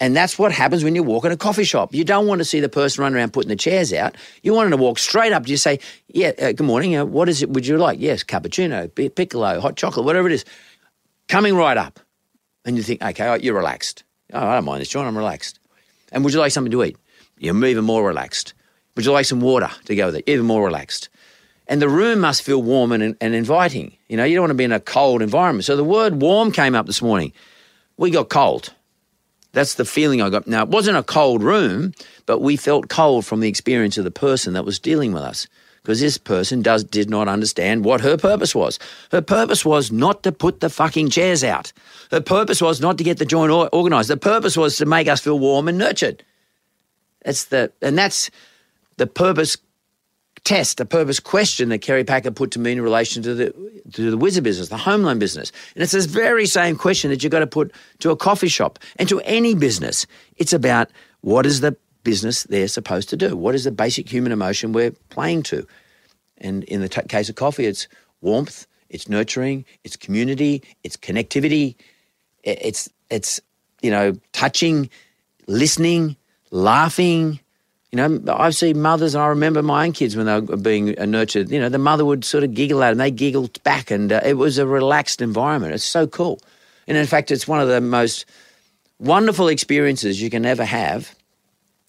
[0.00, 1.94] And that's what happens when you walk in a coffee shop.
[1.94, 4.16] You don't want to see the person running around putting the chairs out.
[4.42, 6.96] You want them to walk straight up to you say, Yeah, uh, good morning.
[6.96, 8.00] Uh, what is it would you like?
[8.00, 10.44] Yes, cappuccino, piccolo, hot chocolate, whatever it is.
[11.28, 12.00] Coming right up.
[12.64, 14.02] And you think, Okay, oh, you're relaxed.
[14.32, 15.06] Oh, I don't mind this, John.
[15.06, 15.60] I'm relaxed.
[16.10, 16.96] And would you like something to eat?
[17.38, 18.52] You're even more relaxed.
[18.96, 20.24] Would you like some water to go with it?
[20.26, 21.08] Even more relaxed.
[21.66, 23.96] And the room must feel warm and, and inviting.
[24.08, 25.64] You know, you don't want to be in a cold environment.
[25.64, 27.32] So the word warm came up this morning.
[27.96, 28.72] We got cold.
[29.52, 30.46] That's the feeling I got.
[30.46, 31.92] Now, it wasn't a cold room,
[32.26, 35.46] but we felt cold from the experience of the person that was dealing with us.
[35.82, 38.78] Because this person does did not understand what her purpose was.
[39.12, 41.74] Her purpose was not to put the fucking chairs out.
[42.10, 44.08] Her purpose was not to get the joint organized.
[44.08, 46.24] The purpose was to make us feel warm and nurtured.
[47.22, 48.30] That's the and that's
[48.96, 49.56] the purpose
[50.44, 53.54] test, the purpose question that Kerry Packer put to me in relation to the
[53.92, 55.52] to the Wizard business, the home loan business.
[55.74, 58.78] And it's this very same question that you've got to put to a coffee shop
[58.96, 60.06] and to any business.
[60.36, 63.36] It's about what is the business they're supposed to do?
[63.36, 65.66] What is the basic human emotion we're playing to?
[66.38, 67.88] And in the t- case of coffee, it's
[68.20, 71.74] warmth, it's nurturing, it's community, it's connectivity,
[72.42, 73.40] it's it's
[73.82, 74.90] you know touching,
[75.46, 76.16] listening,
[76.50, 77.40] laughing.
[77.94, 80.98] You know, I've seen mothers, and I remember my own kids when they were being
[80.98, 81.48] uh, nurtured.
[81.48, 84.20] You know, the mother would sort of giggle at them, they giggled back, and uh,
[84.24, 85.74] it was a relaxed environment.
[85.74, 86.40] It's so cool,
[86.88, 88.26] and in fact, it's one of the most
[88.98, 91.14] wonderful experiences you can ever have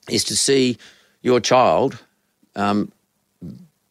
[0.08, 0.78] is to see
[1.24, 1.98] your child
[2.56, 2.92] um,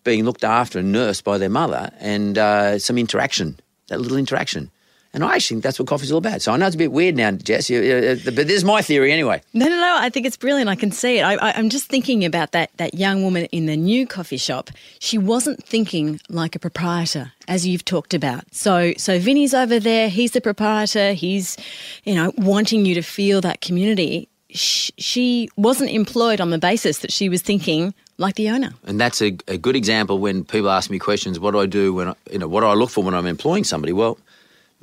[0.04, 4.70] being looked after and nursed by their mother and uh, some interaction, that little interaction.
[5.14, 6.42] And I actually think that's what coffee's all about.
[6.42, 8.82] So I know it's a bit weird now, Jess, you- you- but this is my
[8.82, 9.40] theory anyway.
[9.54, 9.96] No, no, no.
[9.98, 10.68] I think it's brilliant.
[10.68, 11.22] I can see it.
[11.22, 14.70] I, I, I'm just thinking about that that young woman in the new coffee shop.
[14.98, 18.42] She wasn't thinking like a proprietor, as you've talked about.
[18.52, 20.08] So, so Vinny's over there.
[20.08, 21.12] He's the proprietor.
[21.12, 21.56] He's,
[22.04, 24.28] you know, wanting you to feel that community.
[24.50, 28.70] Sh- she wasn't employed on the basis that she was thinking like the owner.
[28.86, 31.40] And that's a, a good example when people ask me questions.
[31.40, 32.46] What do I do when I, you know?
[32.48, 33.92] What do I look for when I'm employing somebody?
[33.92, 34.16] Well,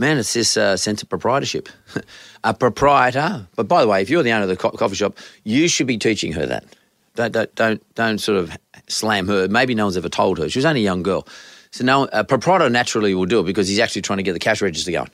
[0.02, 1.70] man, it's this uh, sense of proprietorship.
[2.44, 3.48] a proprietor.
[3.56, 5.88] But by the way, if you're the owner of the co- coffee shop, you should
[5.88, 6.66] be teaching her that.
[7.16, 9.48] Don't don't don't, don't sort of slam her.
[9.48, 10.50] Maybe no one's ever told her.
[10.50, 11.28] She was only a young girl.
[11.70, 14.40] So no, a proprietor naturally will do it because he's actually trying to get the
[14.40, 15.10] cash register going.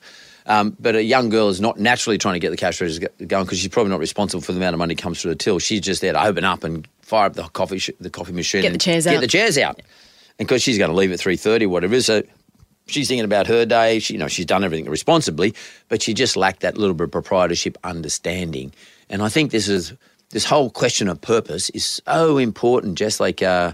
[0.47, 3.43] Um, but a young girl is not naturally trying to get the cash register going
[3.43, 5.59] because she's probably not responsible for the amount of money that comes through the till.
[5.59, 8.61] She's just there to open up and fire up the coffee sh- the coffee machine.
[8.61, 9.21] Get the chairs get out.
[9.21, 9.81] the chairs out.
[10.39, 12.23] And because she's going to leave at three thirty, whatever so
[12.87, 13.99] she's thinking about her day.
[13.99, 15.53] She, you know, she's done everything responsibly,
[15.89, 18.73] but she just lacked that little bit of proprietorship understanding.
[19.09, 19.93] And I think this is
[20.31, 22.97] this whole question of purpose is so important.
[22.97, 23.73] Just like uh,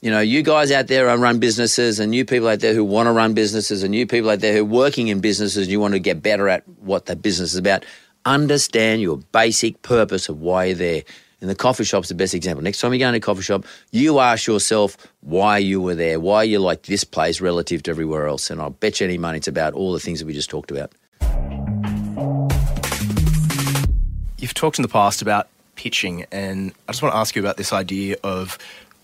[0.00, 2.84] you know, you guys out there who run businesses, and you people out there who
[2.84, 5.72] want to run businesses, and you people out there who are working in businesses, and
[5.72, 7.84] you want to get better at what that business is about.
[8.24, 11.02] Understand your basic purpose of why you're there.
[11.40, 12.64] And the coffee shop's the best example.
[12.64, 16.18] Next time you go in a coffee shop, you ask yourself why you were there,
[16.18, 18.50] why you like this place relative to everywhere else.
[18.50, 20.72] And I'll bet you any money it's about all the things that we just talked
[20.72, 20.90] about.
[24.38, 27.56] You've talked in the past about pitching, and I just want to ask you about
[27.56, 28.58] this idea of,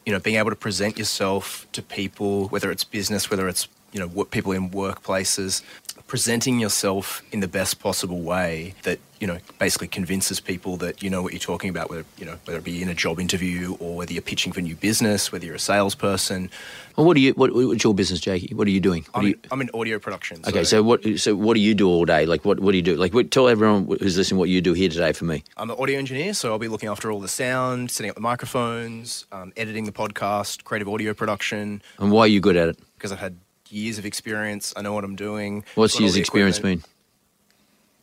[0.04, 4.00] you know, being able to present yourself to people, whether it's business, whether it's you
[4.00, 5.62] know people in workplaces,
[6.06, 11.08] presenting yourself in the best possible way that you know basically convinces people that you
[11.08, 13.74] know what you're talking about, whether you know whether it be in a job interview
[13.80, 16.50] or whether you're pitching for new business, whether you're a salesperson.
[16.96, 17.32] Well, what do you?
[17.32, 18.54] What, what's your business, Jakey?
[18.54, 19.06] What are you doing?
[19.14, 20.42] I'm, do in, you, I'm in audio production.
[20.46, 21.02] okay, so what?
[21.16, 22.26] So what do you do all day?
[22.26, 22.60] Like what?
[22.60, 22.96] What do you do?
[22.96, 25.42] Like what, tell everyone who's listening what you do here today for me.
[25.56, 28.22] I'm an audio engineer, so I'll be looking after all the sound, setting up the
[28.22, 31.82] microphones, um, editing the podcast, creative audio production.
[31.98, 32.78] And why are you good at it?
[33.04, 33.36] because I've had
[33.74, 34.72] years of experience.
[34.76, 35.64] I know what I'm doing.
[35.74, 36.82] What's years experience mean?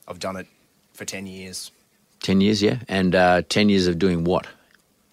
[0.07, 0.47] I've done it
[0.93, 1.71] for 10 years.
[2.19, 2.77] Ten years, yeah.
[2.87, 4.43] And uh, ten years of doing what?
[4.43, 4.49] Do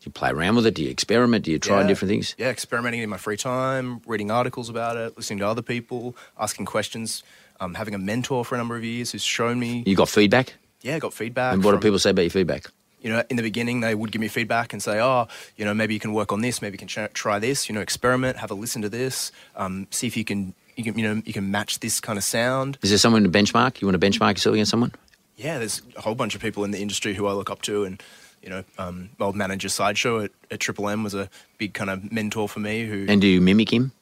[0.04, 0.74] you play around with it?
[0.74, 1.46] Do you experiment?
[1.46, 1.86] Do you try Yeah.
[1.86, 2.34] different things?
[2.36, 6.66] Yeah, experimenting in my free time, reading articles about it, listening to other people, asking
[6.66, 7.22] questions,
[7.60, 9.84] um, having a mentor for a number of years who's shown me.
[9.86, 10.54] You got feedback?
[10.82, 11.54] Yeah, got feedback.
[11.54, 12.66] and what do people say about your feedback?
[13.00, 15.72] You know, in the beginning, they would give me feedback and say, "Oh, you know,
[15.74, 16.60] maybe you can work on this.
[16.60, 17.68] Maybe you can ch- try this.
[17.68, 20.98] You know, experiment, have a listen to this, um, see if you can, you can,
[20.98, 23.80] you know, you can match this kind of sound." Is there someone to benchmark?
[23.80, 24.92] You want to benchmark yourself against someone?
[25.36, 27.84] yeah, there's a whole bunch of people in the industry who I look up to,
[27.84, 28.02] and
[28.42, 31.90] you know, um, my old manager Sideshow at, at Triple M was a big kind
[31.90, 32.86] of mentor for me.
[32.86, 33.92] Who, And do you mimic him?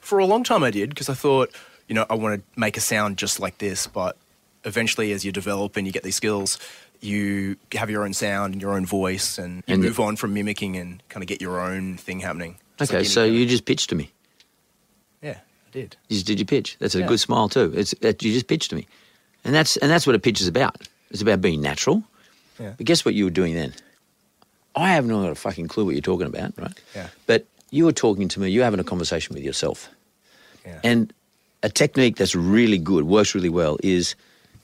[0.00, 1.50] for a long time, I did because I thought,
[1.88, 3.86] you know, I want to make a sound just like this.
[3.86, 4.16] But
[4.64, 6.58] eventually, as you develop and you get these skills,
[7.04, 10.34] you have your own sound and your own voice, and you And move on from
[10.34, 12.56] mimicking and kind of get your own thing happening.
[12.80, 14.10] Okay, like so you just pitched to me.
[15.22, 15.96] Yeah, I did.
[16.08, 16.76] You just did your pitch.
[16.80, 17.06] That's a Yeah.
[17.06, 17.72] good smile too.
[17.76, 18.86] It's that you just pitched to me,
[19.44, 20.88] and that's and that's what a pitch is about.
[21.10, 22.02] It's about being natural.
[22.58, 22.74] Yeah.
[22.76, 23.72] But guess what you were doing then?
[24.76, 26.72] I haven't got a fucking clue what you're talking about, right?
[26.94, 27.08] Yeah.
[27.26, 28.50] But you were talking to me.
[28.50, 29.88] You're having a conversation with yourself,
[30.66, 30.80] Yeah.
[30.82, 31.12] and
[31.62, 34.14] a technique that's really good, works really well, is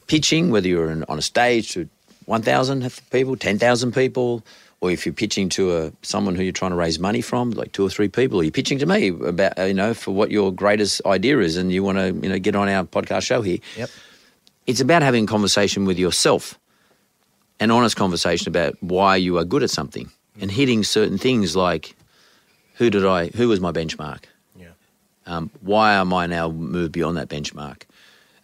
[0.08, 0.50] pitching.
[0.50, 1.88] Whether you're on a stage to
[2.26, 4.44] 1,000 people, 10,000 people,
[4.80, 7.72] or if you're pitching to a someone who you're trying to raise money from, like
[7.72, 10.52] two or three people, or you're pitching to me about you know for what your
[10.52, 13.58] greatest idea is, and you want to you know get on our podcast show here.
[13.76, 13.90] Yep.
[14.66, 16.58] It's about having a conversation with yourself,
[17.58, 21.94] an honest conversation about why you are good at something, and hitting certain things like,
[22.74, 23.26] who did I?
[23.28, 24.24] Who was my benchmark?
[24.56, 24.68] Yeah.
[25.26, 27.82] Um, why am I now moved beyond that benchmark?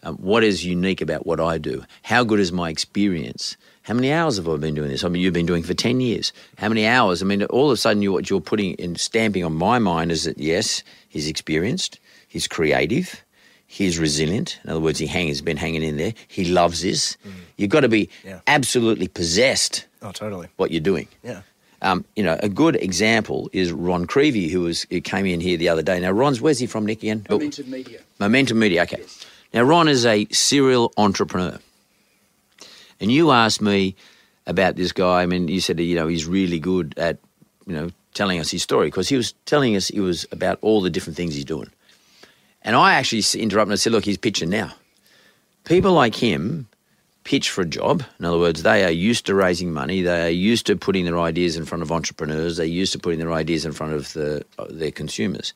[0.07, 1.83] Um, what is unique about what I do?
[2.03, 3.57] How good is my experience?
[3.83, 5.03] How many hours have I been doing this?
[5.03, 6.31] I mean, you've been doing it for 10 years.
[6.57, 7.21] How many hours?
[7.21, 10.11] I mean, all of a sudden, you, what you're putting and stamping on my mind
[10.13, 13.21] is that, yes, he's experienced, he's creative,
[13.65, 14.59] he's resilient.
[14.63, 16.13] In other words, he hang, has been hanging in there.
[16.29, 17.17] He loves this.
[17.57, 18.39] You've got to be Yeah.
[18.47, 20.47] absolutely possessed Oh, totally.
[20.55, 21.07] what you're doing.
[21.21, 21.41] Yeah.
[21.81, 25.57] Um, you know, a good example is Ron Creevy, who was who came in here
[25.57, 25.99] the other day.
[25.99, 27.03] Now, Ron's where's he from, Nick?
[27.03, 27.99] Again, Momentum Media.
[28.19, 28.83] Momentum Media.
[28.83, 29.03] Okay.
[29.53, 31.59] Now, Ron is a serial entrepreneur,
[32.99, 33.95] and you asked me
[34.45, 35.21] about this guy.
[35.21, 37.17] I mean, you said you know he's really good at
[37.65, 40.81] you know telling us his story because he was telling us it was about all
[40.81, 41.69] the different things he's doing.
[42.63, 44.73] And I actually interrupted and said, "Look, he's pitching now.
[45.63, 46.67] People like him
[47.27, 48.03] pitch for a job.
[48.19, 50.01] In other words, they are used to raising money.
[50.01, 52.55] They are used to putting their ideas in front of entrepreneurs.
[52.55, 55.53] They're used to putting their ideas in front of the, uh, their consumers.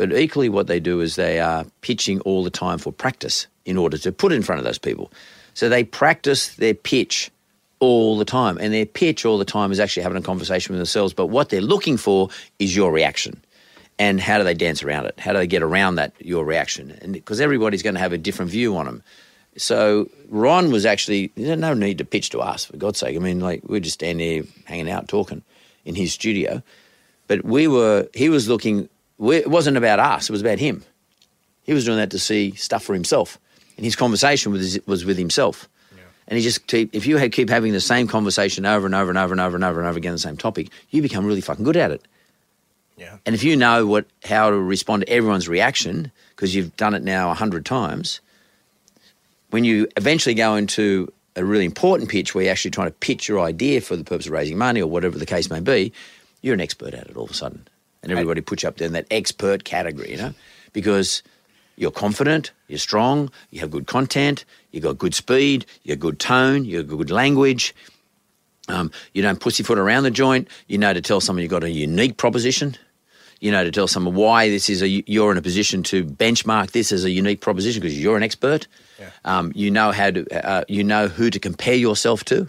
[0.00, 3.76] But equally, what they do is they are pitching all the time for practice in
[3.76, 5.12] order to put in front of those people.
[5.52, 7.30] So they practice their pitch
[7.80, 8.56] all the time.
[8.56, 11.12] And their pitch all the time is actually having a conversation with themselves.
[11.12, 13.42] But what they're looking for is your reaction.
[13.98, 15.20] And how do they dance around it?
[15.20, 16.98] How do they get around that, your reaction?
[17.02, 19.02] And because everybody's going to have a different view on them.
[19.58, 23.16] So Ron was actually there's no need to pitch to us for God's sake.
[23.16, 25.42] I mean, like we're just standing there hanging out talking
[25.84, 26.62] in his studio,
[27.26, 28.88] but we were he was looking.
[29.20, 30.82] We, it wasn't about us; it was about him.
[31.62, 33.38] He was doing that to see stuff for himself,
[33.76, 35.68] and his conversation was was with himself.
[36.26, 39.10] And he just keep if you had, keep having the same conversation over and over
[39.10, 41.40] and over and over and over and over again the same topic, you become really
[41.40, 42.06] fucking good at it.
[42.96, 43.16] Yeah.
[43.26, 47.02] And if you know what how to respond to everyone's reaction because you've done it
[47.02, 48.20] now a hundred times,
[49.50, 53.28] when you eventually go into a really important pitch where you're actually trying to pitch
[53.28, 55.92] your idea for the purpose of raising money or whatever the case may be,
[56.42, 57.66] you're an expert at it all of a sudden.
[58.02, 60.32] And everybody puts you up there in that expert category, you know,
[60.72, 61.22] because
[61.76, 66.18] you're confident, you're strong, you have good content, you've got good speed, you have good
[66.18, 67.74] tone, you have got good language.
[68.68, 70.48] Um, you don't pussyfoot around the joint.
[70.68, 72.76] You know to tell someone you've got a unique proposition.
[73.40, 76.70] You know to tell someone why this is a you're in a position to benchmark
[76.72, 78.66] this as a unique proposition because you're an expert.
[79.24, 82.48] Um, you know how to uh, you know who to compare yourself to.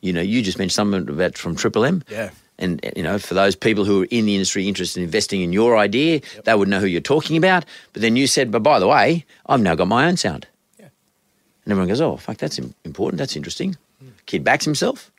[0.00, 2.02] You know you just mentioned someone about from Triple M.
[2.10, 2.30] Yeah.
[2.58, 5.40] And uh, you know, for those people who are in the industry interested in investing
[5.40, 7.64] in your idea, they would know who you're talking about.
[7.92, 10.46] But then you said, "But by the way, I've now got my own sound."
[10.78, 10.86] Yeah.
[11.64, 13.18] And everyone goes, "Oh, fuck, that's important.
[13.18, 14.08] That's interesting." Hmm.
[14.26, 15.10] Kid backs himself,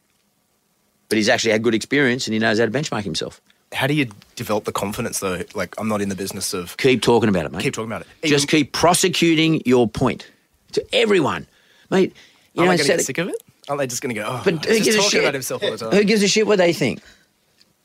[1.10, 3.41] but he's actually had good experience and he knows how to benchmark himself.
[3.74, 5.41] How do you develop the confidence though?
[5.56, 7.63] Like, I'm not in the business of Keep talking about it, mate.
[7.63, 8.28] keep talking about it.
[8.28, 10.28] Just keep prosecuting your point
[10.74, 11.48] to everyone,
[11.89, 12.13] mate.
[12.54, 13.36] You Aren't know, to set get sick of it?
[13.67, 14.28] Aren't they just going to go?
[14.28, 15.24] Oh, But he's who just gives a talking shit?
[15.24, 15.91] about himself all the time.
[15.91, 17.02] Who gives a shit what they think,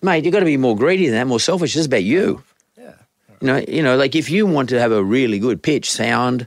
[0.03, 0.25] mate?
[0.25, 1.75] You've got to be more greedy than that, more selfish.
[1.75, 2.43] This is about you.
[2.77, 2.93] Yeah.
[3.41, 6.47] You know, you know, like if you want to have a really good pitch, sound,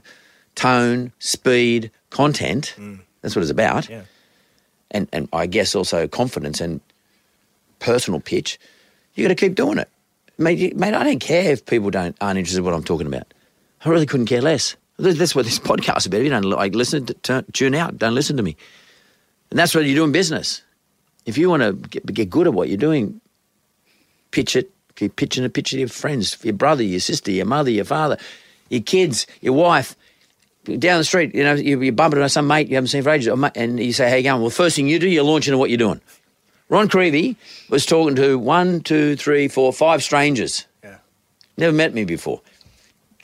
[0.54, 2.74] tone, speed, content,
[3.20, 3.84] that's what it's about.
[3.84, 3.90] Mm.
[3.90, 4.02] Yeah.
[4.90, 6.80] And and I guess also confidence and
[7.78, 8.58] personal pitch.
[9.14, 9.88] You got to keep doing it,
[10.38, 10.58] mate.
[10.58, 13.32] You, mate, I don't care if people don't aren't interested in what I'm talking about.
[13.84, 14.76] I really couldn't care less.
[14.98, 16.18] That's that's what this podcast is about.
[16.18, 17.98] If you don't like listen, to, turn, tune out.
[17.98, 18.56] Don't listen to me.
[19.50, 20.62] And that's what you do in business.
[21.26, 23.20] If you want to get, get good at what you're doing,
[24.32, 24.70] pitch it.
[24.96, 25.54] Keep pitching it.
[25.54, 28.16] Pitch it to your friends, your brother, your sister, your mother, your father,
[28.68, 29.96] your kids, your wife.
[30.64, 33.10] Down the street, you know, you, you bump into some mate you haven't seen for
[33.10, 33.26] ages,
[33.56, 35.70] and you say, "How you going?" Well, first thing you do, you launch into what
[35.70, 36.00] you're doing.
[36.68, 37.36] Ron Creevy
[37.68, 40.66] was talking to one, two, three, four, five strangers.
[40.84, 40.98] Yeah.
[41.56, 42.40] Never met me before.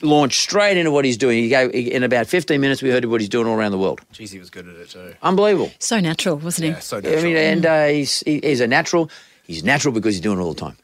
[0.01, 1.41] Launched straight into what he's doing.
[1.43, 2.81] He go in about 15 minutes.
[2.81, 4.01] We heard what he's doing all around the world.
[4.13, 5.13] Jeez, he was good at it too.
[5.21, 5.71] Unbelievable.
[5.79, 6.71] So natural, wasn't he?
[6.71, 7.19] Yeah, so natural.
[7.19, 9.09] I mean, and uh, he's, he- he's a natural.
[9.49, 10.77] He's natural because he's doing it all the time.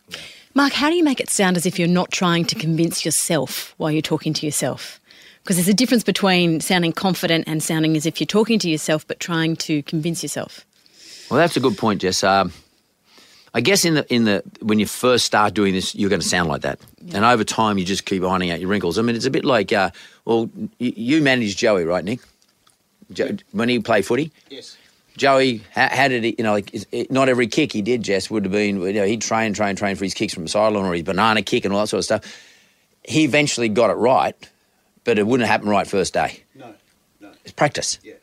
[0.55, 3.75] Mark, how do you make it sound as if you're not trying to convince yourself
[3.77, 4.99] while you're talking to yourself?
[5.43, 9.07] Because there's a difference between sounding confident and sounding as if you're talking to yourself
[9.07, 10.65] but trying to convince yourself.
[11.29, 12.23] Well, that's a good point, Jess.
[12.23, 12.53] Um,
[13.53, 16.27] I guess in the in the when you first start doing this, you're going to
[16.27, 16.79] sound like that,
[17.13, 18.97] and over time you just keep ironing out your wrinkles.
[18.97, 19.91] I mean, it's a bit like uh,
[20.25, 20.49] well,
[20.79, 22.19] you, you managed Joey, right, Nick?
[23.13, 24.75] Jo- when he played footy, Yes.
[25.17, 26.35] Joey, how, how did he?
[26.37, 28.81] You know, like it, not every kick he did, Jess, would have been.
[28.81, 31.41] You know, he'd train, train, train for his kicks from the sideline or his banana
[31.41, 32.41] kick and all that sort of stuff.
[33.03, 34.35] He eventually got it right,
[35.03, 36.43] but it wouldn't happen right first day.
[36.55, 36.73] No.
[37.21, 37.31] No.
[37.43, 37.99] It's practice.
[38.03, 38.15] Yeah.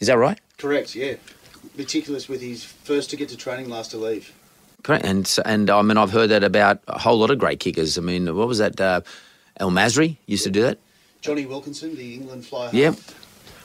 [0.00, 0.38] Is that right?
[0.58, 0.94] Correct.
[0.94, 1.14] Yeah.
[1.76, 4.32] Meticulous with his first to get to training, last to leave.
[4.82, 5.04] Correct.
[5.04, 7.96] And and I mean, I've heard that about a whole lot of great kickers.
[7.96, 8.80] I mean, what was that?
[8.80, 9.00] Uh,
[9.58, 10.78] El Masri used to do that.
[11.22, 12.94] Jonny Wilkinson, the England fly half, Yep.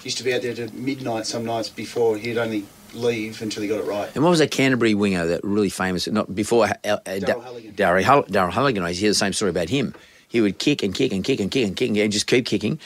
[0.04, 3.70] Used to be out there to midnight some nights before he'd only leave until he
[3.70, 4.10] got it right.
[4.16, 6.08] And what was that Canterbury winger that really famous?
[6.08, 7.74] Not before uh, uh, Daryl Halligan.
[7.76, 8.84] Daryl Halligan.
[8.84, 9.94] I hear the same story about him.
[10.28, 12.46] He would kick and kick and kick and kick and kick and, and just keep
[12.46, 12.80] kicking.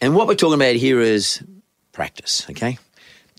[0.00, 1.42] And what we're talking about here is
[1.92, 2.48] practice.
[2.50, 2.78] Okay.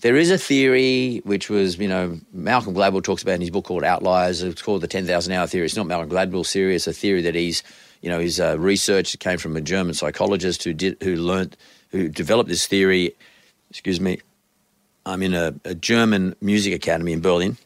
[0.00, 3.64] There is a theory which was, you know, Malcolm Gladwell talks about in his book
[3.64, 4.42] called Outliers.
[4.42, 5.66] It's called the 10,000 hour theory.
[5.66, 6.76] It's not Malcolm Gladwell's theory.
[6.76, 7.64] It's a theory that he's,
[8.00, 11.56] you know, his uh, research came from a German psychologist who did, who learnt,
[11.90, 13.14] who developed this theory.
[13.70, 14.20] Excuse me.
[15.06, 17.56] I'm in a, a German music academy in Berlin.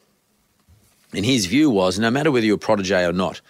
[1.15, 3.41] And his view was no matter whether you're a protege or not,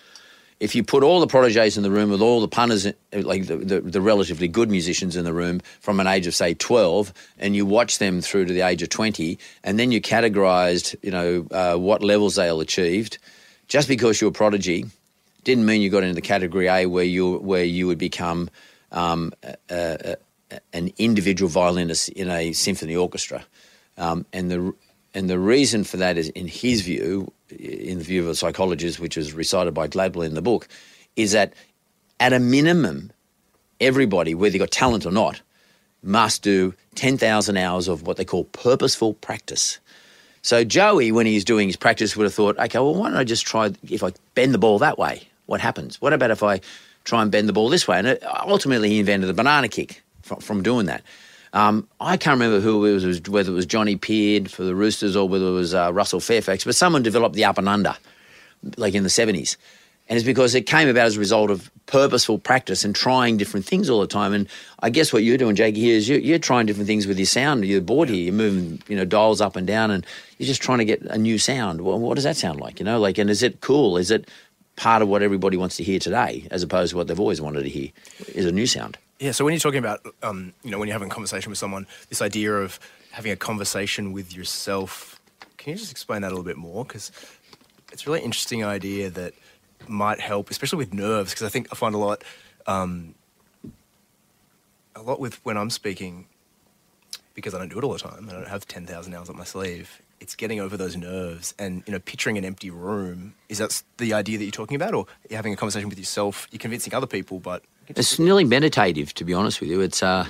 [0.63, 3.57] if you put all the proteges in the room with all the punters, like the,
[3.57, 7.57] the, the relatively good musicians in the room from an age of, say, 12, and
[7.57, 11.45] you watch them through to the age of 20, and then you categorized, you know,
[11.51, 13.19] uh, what levels they all achieved,
[13.67, 14.87] just because you're a prodigy
[15.43, 18.49] didn't mean you got into the category A where you, where you would become
[18.93, 20.17] um, a, a,
[20.73, 23.45] an individual violinist in a symphony orchestra.
[23.97, 24.75] Um, and the
[25.15, 28.99] and the reason for that is, in his view, in the view of a psychologist,
[28.99, 30.69] which is recited by Gladwell in the book,
[31.17, 31.53] is that
[32.19, 33.13] at a minimum,
[33.81, 35.43] everybody, whether you've got talent or not,
[36.03, 39.79] must do 10,000 hours of what they call purposeful practice.
[40.41, 43.25] So Joey, when he's doing his practice, would have thought, okay, well, why don't I
[43.25, 45.23] just try if I bend the ball that way?
[45.47, 46.01] What happens?
[46.01, 46.61] What about if I
[47.05, 47.99] try and bend the ball this way?
[47.99, 51.03] And ultimately, he invented the banana kick from, from doing that.
[51.53, 55.17] Um, I can't remember who it was, whether it was Johnny Peard for the Roosters
[55.17, 57.95] or whether it was uh, Russell Fairfax, but someone developed the up and under,
[58.77, 59.57] like in the 70s.
[60.09, 63.67] And it's because it came about as a result of purposeful practice and trying different
[63.67, 64.33] things all the time.
[64.33, 64.49] And
[64.81, 67.27] I guess what you're doing, Jake, here is you're, you're trying different things with your
[67.27, 67.65] sound.
[67.65, 68.19] You're bored here.
[68.25, 70.05] You're moving, you know, dials up and down, and
[70.39, 71.83] you're just trying to get a new sound.
[71.83, 72.79] Well, what does that sound like?
[72.81, 73.97] You know, like, and is it cool?
[73.97, 74.29] Is it
[74.77, 77.63] part of what everybody wants to hear today, as opposed to what they've always wanted
[77.63, 77.91] to hear?
[78.35, 78.99] Is a new sound.
[79.23, 81.59] Yeah, so when you're talking about, um, you know, when you're having a conversation with
[81.59, 82.81] someone, this idea of
[83.13, 85.21] having a conversation with yourself,
[85.59, 86.85] can you just explain that a little bit more?
[86.85, 87.13] Because
[87.93, 89.35] it's a really interesting idea that
[89.87, 92.25] might help, especially with nerves, because I think I find a lot,
[92.67, 93.15] um,
[94.97, 96.27] a lot with when I'm speaking,
[97.35, 99.45] because I don't do it all the time, I don't have 10,000 hours up my
[99.45, 103.35] sleeve, it's getting over those nerves and, you know, picturing an empty room.
[103.49, 104.95] Is that the idea that you're talking about?
[104.95, 107.63] Or you're having a conversation with yourself, you're convincing other people, but...
[107.89, 109.81] It's nearly meditative, to be honest with you.
[109.81, 110.27] It's uh,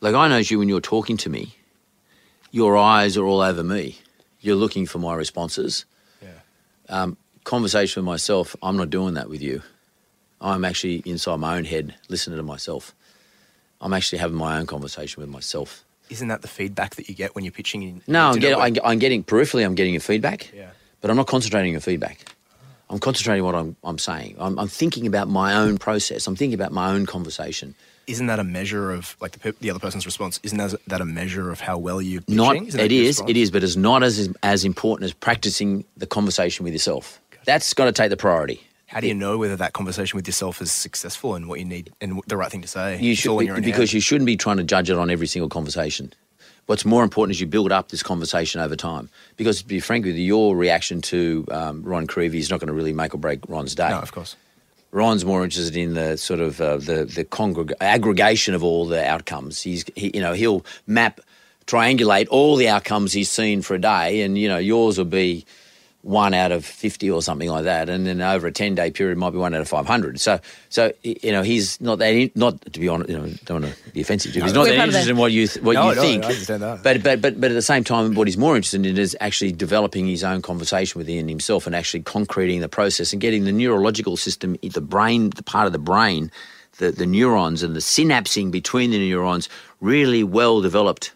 [0.00, 1.56] like I know you when you're talking to me.
[2.50, 3.98] Your eyes are all over me.
[4.40, 5.84] You're looking for my responses.
[6.22, 6.28] Yeah.
[6.88, 9.62] Um, conversation with myself, I'm not doing that with you.
[10.40, 12.94] I'm actually inside my own head, listening to myself.
[13.80, 15.84] I'm actually having my own conversation with myself.
[16.08, 18.02] Isn't that the feedback that you get when you're pitching in?
[18.06, 18.56] No, I'm, get.
[18.56, 19.64] I'm, I'm getting peripherally.
[19.64, 20.70] I'm getting your feedback, Yeah.
[21.00, 22.24] but I'm not concentrating on your feedback.
[22.88, 24.36] I'm concentrating on what I'm, I'm saying.
[24.38, 26.26] I'm, I'm thinking about my own process.
[26.26, 27.74] I'm thinking about my own conversation.
[28.06, 30.38] Isn't that a measure of like the, the other person's response?
[30.44, 32.36] Isn't that, that a measure of how well you're pitching?
[32.36, 33.30] Not that it is, response?
[33.30, 37.20] it is, but it's not as as important as practicing the conversation with yourself.
[37.44, 38.62] That's got to take the priority.
[38.86, 41.92] How do you know whether that conversation with yourself is successful and what you need
[42.00, 43.00] and the right thing to say?
[43.00, 45.10] You should all in your own because you shouldn't be trying to judge it on
[45.10, 46.12] every single conversation.
[46.66, 49.08] What's more important is you build up this conversation over time.
[49.36, 52.68] Because to be frank with you, your reaction to um, Ron Creevy is not going
[52.68, 53.88] to really make or break Ron's day.
[53.88, 54.36] no, of course.
[54.92, 59.04] Ron's more interested in the sort of uh, the the congreg- aggregation of all the
[59.04, 59.60] outcomes.
[59.60, 61.20] He's he, you know he'll map,
[61.66, 65.44] triangulate all the outcomes he's seen for a day, and you know yours will be
[66.02, 69.18] one out of fifty or something like that, and then over a ten day period
[69.18, 70.20] might be one out of five hundred.
[70.20, 70.38] So
[70.68, 73.74] so you know he's not that in, not to be honest, you know don't want
[73.74, 74.44] to be offensive to him.
[74.44, 76.24] He's not that interested in what you th- what No, you no, think.
[76.24, 76.82] I understand that.
[76.82, 79.52] But but but but at the same time, what he's more interested in is actually
[79.52, 84.16] developing his own conversation within himself and actually concreting the process and getting the neurological
[84.16, 86.30] system, the brain, the part of the brain,
[86.78, 89.48] the the neurons and the synapsing between the neurons
[89.80, 91.12] really well developed.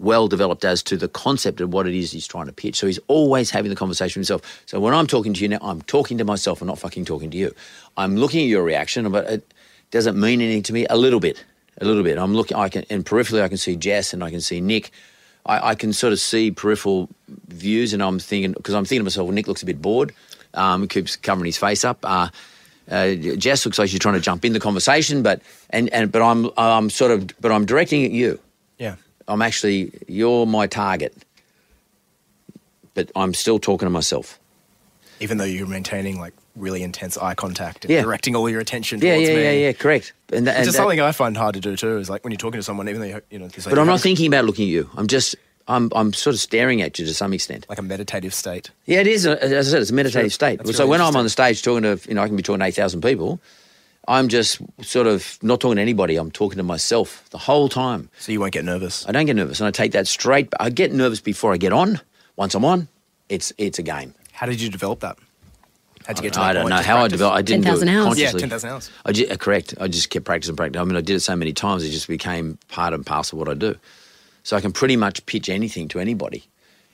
[0.00, 2.76] Well developed as to the concept of what it is he's trying to pitch.
[2.76, 4.62] So he's always having the conversation with himself.
[4.66, 6.60] So when I'm talking to you now, I'm talking to myself.
[6.60, 7.54] I'm not fucking talking to you.
[7.96, 9.54] I'm looking at your reaction, but it
[9.90, 10.86] doesn't mean anything to me.
[10.90, 11.44] A little bit,
[11.80, 12.18] a little bit.
[12.18, 12.56] I'm looking.
[12.56, 14.90] I can and peripherally, I can see Jess and I can see Nick
[15.46, 17.08] I, I can sort of see peripheral
[17.48, 20.12] views, and I'm thinking because I'm thinking to myself, well, Nick looks a bit bored.
[20.54, 21.98] Um, keeps covering his face up.
[22.02, 22.28] Uh,
[22.90, 26.22] uh, Jess looks like she's trying to jump in the conversation, but and, and but
[26.22, 28.40] I'm I'm sort of but I'm directing at you.
[28.78, 28.96] Yeah.
[29.30, 31.14] I'm actually you're my target,
[32.94, 34.38] but I'm still talking to myself.
[35.20, 38.02] Even though you're maintaining like really intense eye contact and Yeah.
[38.02, 39.42] directing all your attention Yeah, towards yeah, me.
[39.42, 40.12] yeah, yeah, correct.
[40.32, 41.98] And, tha- and that- something I find hard to do too.
[41.98, 43.86] Is like when you're talking to someone, even though you, you know, like but I'm
[43.86, 44.90] not thinking about looking at you.
[44.96, 45.36] I'm just
[45.68, 47.66] I'm I'm sort of staring at you to some extent.
[47.68, 48.70] like a meditative state.
[48.86, 49.26] Yeah, it is.
[49.26, 50.34] a- As I said, it's a meditative Sure.
[50.34, 50.58] state.
[50.58, 52.42] That's so really when I'm on the stage talking to, you know, I can be
[52.42, 53.38] talking to 8,000 people,
[54.08, 56.16] I'm just sort of not talking to anybody.
[56.16, 58.10] I'm talking to myself the whole time.
[58.18, 59.06] So you won't get nervous.
[59.08, 60.48] I don't get nervous, and I take that straight.
[60.58, 62.00] I get nervous before I get on.
[62.36, 62.88] Once I'm on,
[63.28, 64.14] it's it's a game.
[64.32, 65.18] How did you develop that?
[66.06, 66.70] How'd you get to I that don't point?
[66.70, 67.12] know Just how practice?
[67.12, 67.36] I developed.
[67.38, 68.18] I didn't do it hours.
[68.18, 68.90] Yeah, 10,000 hours.
[69.04, 69.74] I ju- uh, correct.
[69.78, 70.80] I just kept practicing, practicing.
[70.80, 73.46] I mean, I did it so many times, it just became part and parcel of
[73.46, 73.76] what I do.
[74.42, 76.44] So I can pretty much pitch anything to anybody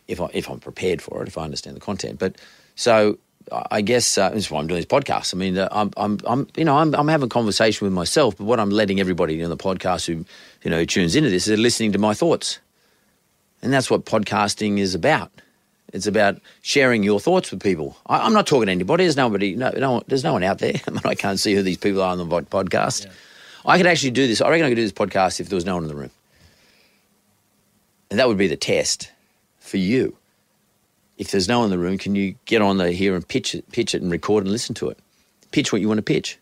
[0.09, 2.19] if I, if I'm prepared for it, if I understand the content.
[2.19, 2.37] But
[2.75, 3.17] so
[3.53, 5.35] I- guess uh, that's why I'm doing this podcast.
[5.35, 8.37] I mean, uh, I'm, I'm, I'm, you know, I'm, I'm having a conversation with myself,
[8.37, 10.25] but what I'm letting everybody on the podcast who,
[10.63, 12.59] you know, tunes into this is they're listening to my thoughts,
[13.63, 15.31] and that's what podcasting is about.
[15.93, 17.97] It's about sharing your thoughts with people.
[18.07, 19.05] I, I'm not talking to anybody.
[19.05, 19.55] There's nobody.
[19.55, 20.75] No, no, one- there's no one out there.
[20.87, 23.07] I, mean, I can't see who these people are on the pod- podcast.
[23.65, 24.41] I could actually do this.
[24.41, 26.11] I reckon I could do this podcast if there was no one in the room,
[28.11, 29.11] and that would be the test
[29.61, 30.17] for you.
[31.19, 33.55] If there's no one in the room, can you get on there here and pitch
[33.55, 34.99] it, pitch it, and record and listen to it?
[35.51, 36.39] Pitch what you want to pitch.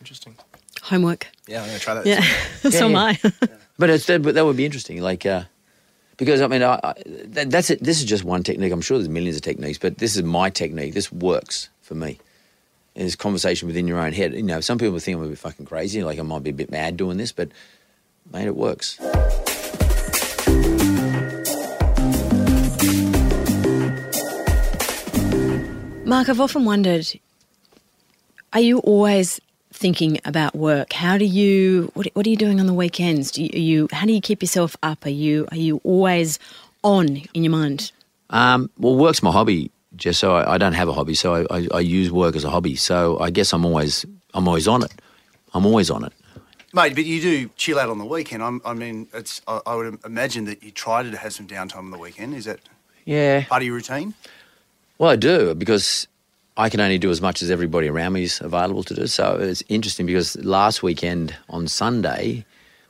[0.00, 0.36] Interesting.
[0.82, 1.28] Homework.
[1.46, 2.06] Yeah, I'm gonna try that.
[2.06, 2.20] Yeah.
[2.70, 2.98] so am yeah.
[3.44, 3.48] I.
[3.78, 5.44] But it's that, but that would be interesting, like uh,
[6.16, 7.82] because I mean, I, I, that, that's it.
[7.82, 8.72] This is just one technique.
[8.72, 10.94] I'm sure there's millions of techniques, but this is my technique.
[10.94, 12.18] This works for me.
[12.96, 14.34] Is conversation within your own head.
[14.34, 16.54] You know, some people think I'm a bit fucking crazy, like I might be a
[16.54, 17.50] bit mad doing this, but
[18.32, 18.98] mate, it works.
[26.08, 27.06] Mark, I've often wondered
[28.54, 29.42] are you always
[29.74, 30.94] thinking about work?
[30.94, 33.30] How do you, what, what are you doing on the weekends?
[33.30, 35.04] Do you, are you, how do you keep yourself up?
[35.04, 36.38] Are you, are you always
[36.82, 37.92] on in your mind?
[38.30, 40.16] Um, well, work's my hobby, Jess.
[40.16, 42.48] So I, I don't have a hobby, so I, I, I use work as a
[42.48, 42.74] hobby.
[42.74, 44.92] So I guess I'm always I'm always on it.
[45.52, 46.14] I'm always on it.
[46.72, 48.42] Mate, but you do chill out on the weekend.
[48.42, 49.42] I'm, I mean, it's.
[49.46, 52.34] I, I would imagine that you try to have some downtime on the weekend.
[52.34, 52.60] Is that
[53.04, 53.44] Yeah.
[53.44, 54.14] part of your routine?
[54.98, 56.08] Well, I do because
[56.56, 59.06] I can only do as much as everybody around me is available to do.
[59.06, 62.44] So it's interesting because last weekend on Sunday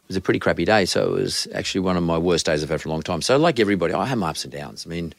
[0.06, 0.86] was a pretty crappy day.
[0.86, 3.20] So it was actually one of my worst days I've had for a long time.
[3.20, 4.86] So like everybody, I have my ups and downs.
[4.86, 5.12] I mean,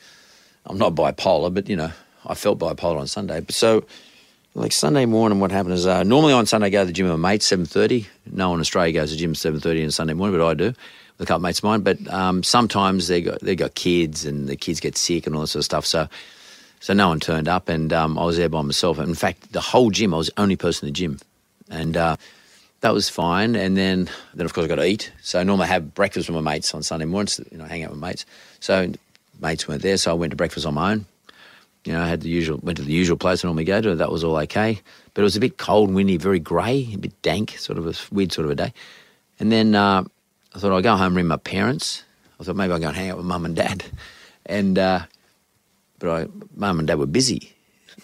[0.65, 1.91] I'm not bipolar, but you know,
[2.25, 3.39] I felt bipolar on Sunday.
[3.39, 3.85] But so
[4.55, 7.07] like Sunday morning, what happened is uh, normally on Sunday I go to the gym
[7.07, 8.07] with my mates, seven thirty.
[8.25, 10.55] No one in Australia goes to the gym seven thirty on Sunday morning, but I
[10.55, 10.75] do with
[11.19, 11.81] a couple of mates of mine.
[11.81, 15.41] But um, sometimes they got they got kids and the kids get sick and all
[15.41, 15.85] that sort of stuff.
[15.85, 16.09] So
[16.80, 18.99] so no one turned up, and um, I was there by myself.
[18.99, 21.19] In fact, the whole gym, I was the only person in the gym,
[21.69, 22.15] and uh,
[22.82, 23.55] that was fine.
[23.55, 25.11] And then, then of course, I got to eat.
[25.21, 27.39] So normally I have breakfast with my mates on Sunday mornings.
[27.51, 28.25] You know, hang out with mates.
[28.61, 28.91] So
[29.41, 31.05] mates weren't there, so I went to breakfast on my own.
[31.84, 33.95] You know, I had the usual, went to the usual place I normally go to.
[33.95, 34.80] That was all okay,
[35.13, 37.93] but it was a bit cold, windy, very grey, a bit dank, sort of a
[38.13, 38.73] weird sort of a day.
[39.39, 40.03] And then uh,
[40.55, 42.03] I thought I'd go home and ring my parents.
[42.39, 43.84] I thought maybe I'll go and hang out with mum and dad,
[44.45, 44.80] and.
[44.80, 45.01] Uh,
[46.00, 47.54] but I, mum and dad were busy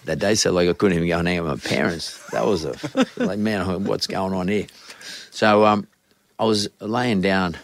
[0.06, 2.30] that day, so like I couldn't even go and hang out with my parents.
[2.32, 2.76] That was a
[3.18, 4.68] like, man, what's going on here?
[5.32, 5.88] So um,
[6.40, 7.58] I was laying down.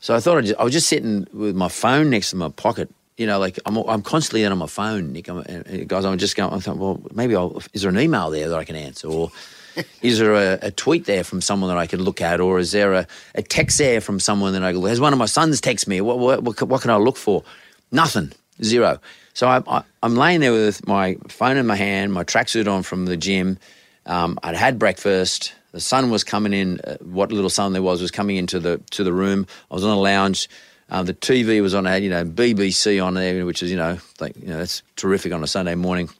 [0.00, 2.48] So I thought I, just, I was just sitting with my phone next to my
[2.48, 2.90] pocket.
[3.16, 5.28] You know, like I'm, I'm constantly on my phone, Nick.
[5.28, 5.42] I'm,
[5.86, 6.52] guys, I'm just going.
[6.52, 7.62] I thought, well, maybe I'll.
[7.72, 9.30] Is there an email there that I can answer, or
[10.02, 12.72] is there a, a tweet there from someone that I can look at, or is
[12.72, 14.88] there a, a text there from someone that I look?
[14.88, 16.00] Has one of my sons text me?
[16.00, 17.44] What, what, what, what can I look for?
[17.92, 18.32] Nothing.
[18.62, 18.98] Zero.
[19.34, 23.06] So I, I'm laying there with my phone in my hand, my tracksuit on from
[23.06, 23.58] the gym.
[24.04, 25.54] Um, I'd had breakfast.
[25.72, 26.80] The sun was coming in.
[26.80, 29.46] Uh, what little sun there was was coming into the to the room.
[29.70, 30.48] I was on a lounge.
[30.90, 31.84] Um, the TV was on.
[32.02, 35.42] You know BBC on there, which is you know like you know that's terrific on
[35.42, 36.10] a Sunday morning.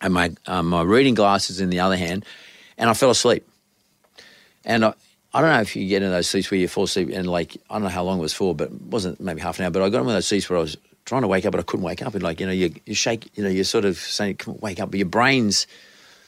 [0.00, 2.24] And my um, my reading glasses in the other hand,
[2.78, 3.46] and I fell asleep.
[4.64, 4.94] And I,
[5.34, 7.56] I don't know if you get in those seats where you fall asleep and like
[7.68, 9.70] I don't know how long it was for, but it wasn't maybe half an hour.
[9.70, 11.52] But I got in one of those seats where I was trying to wake up,
[11.52, 12.14] but I couldn't wake up.
[12.14, 14.60] And like you know, you, you shake, you know, you're sort of saying, "Come on,
[14.60, 15.66] wake up," but your brain's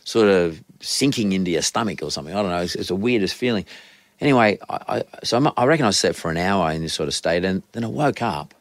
[0.04, 2.34] sort of sinking into your stomach or something.
[2.34, 2.62] I don't know.
[2.62, 3.64] It's, it's the weirdest feeling.
[4.20, 7.08] Anyway, I, I, so I'm, I reckon I slept for an hour in this sort
[7.08, 8.54] of state, and then I woke up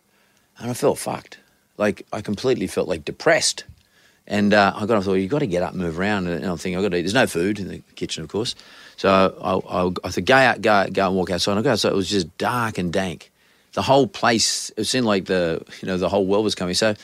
[0.57, 1.37] and I felt fucked.
[1.77, 3.63] Like I completely felt like depressed.
[4.27, 6.45] And uh, I got I thought you've got to get up, and move around, and
[6.45, 7.01] I'm thinking I've got to eat.
[7.01, 8.55] There's no food in the kitchen, of course.
[8.95, 11.53] So I, I, I thought go out, go, out, go and walk outside.
[11.53, 11.91] And I go outside.
[11.91, 13.30] It was just dark and dank,
[13.73, 14.71] the whole place.
[14.77, 16.75] It seemed like the you know the whole world was coming.
[16.75, 16.95] So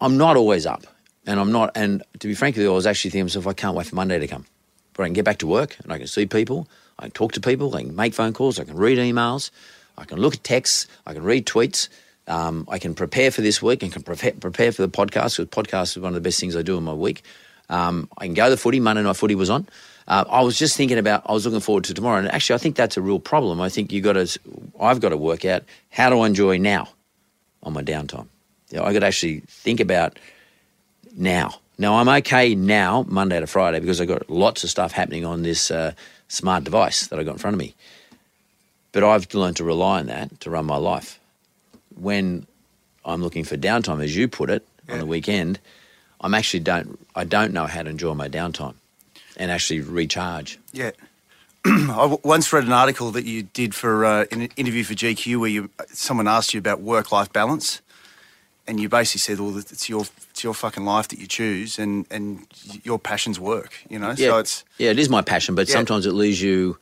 [0.00, 0.84] I'm not always up,
[1.26, 1.72] and I'm not.
[1.74, 3.86] And to be frank with you, I was actually thinking to myself, I can't wait
[3.86, 4.46] for Monday to come,
[4.94, 6.68] but I can get back to work and I can see people,
[6.98, 9.50] I can talk to people, I can make phone calls, I can read emails,
[9.96, 11.88] I can look at texts, I can read tweets.
[12.28, 15.46] Um, I can prepare for this week and can prepare, prepare for the podcast because
[15.46, 17.22] podcast is one of the best things I do in my week.
[17.68, 18.80] Um, I can go to the footy.
[18.80, 19.68] Monday night footy was on.
[20.08, 21.22] Uh, I was just thinking about.
[21.26, 23.60] I was looking forward to tomorrow, and actually, I think that's a real problem.
[23.60, 24.40] I think you got to.
[24.80, 26.88] I've got to work out how to enjoy now
[27.62, 28.28] on my downtime.
[28.70, 30.18] You know, I got to actually think about
[31.16, 31.54] now.
[31.78, 35.42] Now I'm okay now, Monday to Friday, because I've got lots of stuff happening on
[35.42, 35.92] this uh,
[36.28, 37.74] smart device that I got in front of me.
[38.92, 41.18] But I've learned to rely on that to run my life.
[41.96, 42.46] When
[43.04, 45.58] I'm looking for downtime, as you put it, on the weekend,
[46.20, 48.74] I'm actually don't I don't know how to enjoy my downtime
[49.36, 50.58] and actually recharge.
[50.72, 50.92] Yeah.
[51.64, 55.50] I once read an article that you did for uh, an interview for GQ where
[55.50, 57.80] you someone asked you about work-life balance,
[58.68, 62.06] and you basically said, "Well, it's your it's your fucking life that you choose, and
[62.10, 62.46] and
[62.84, 65.74] your passion's work." You know, Yeah, so it's yeah, it is my passion, but Yeah.
[65.74, 66.78] sometimes it leaves you,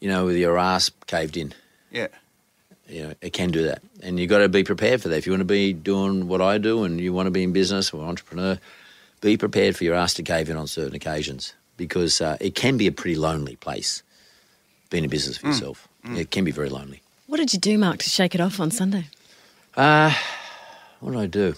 [0.00, 1.54] you know, with your ass caved in.
[1.92, 2.08] yeah,
[2.88, 5.18] You know, it can do that, and you have got to be prepared for that.
[5.18, 7.52] If you want to be doing what I do, and you want to be in
[7.52, 8.58] business or entrepreneur,
[9.20, 12.76] be prepared for your ass to cave in on certain occasions because uh, it can
[12.76, 14.02] be a pretty lonely place.
[14.90, 15.52] Being in business for Mm.
[15.52, 17.00] yourself, it can be very lonely.
[17.26, 19.06] What did you do, Mark, to shake it off on Sunday?
[19.76, 20.12] Uh,
[21.00, 21.54] what did I do?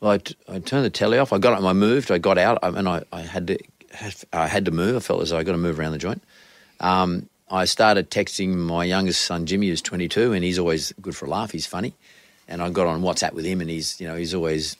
[0.00, 1.32] Well, I, t- I turned the telly off.
[1.32, 2.10] I got up, I moved.
[2.10, 3.58] I got out, and I, I had to
[4.34, 4.96] I had to move.
[4.96, 6.22] I felt as though I got to move around the joint.
[6.80, 11.24] Um, I started texting my youngest son Jimmy, who's 22, and he's always good for
[11.26, 11.52] a laugh.
[11.52, 11.94] He's funny,
[12.48, 14.76] and I got on WhatsApp with him, and he's you know he's always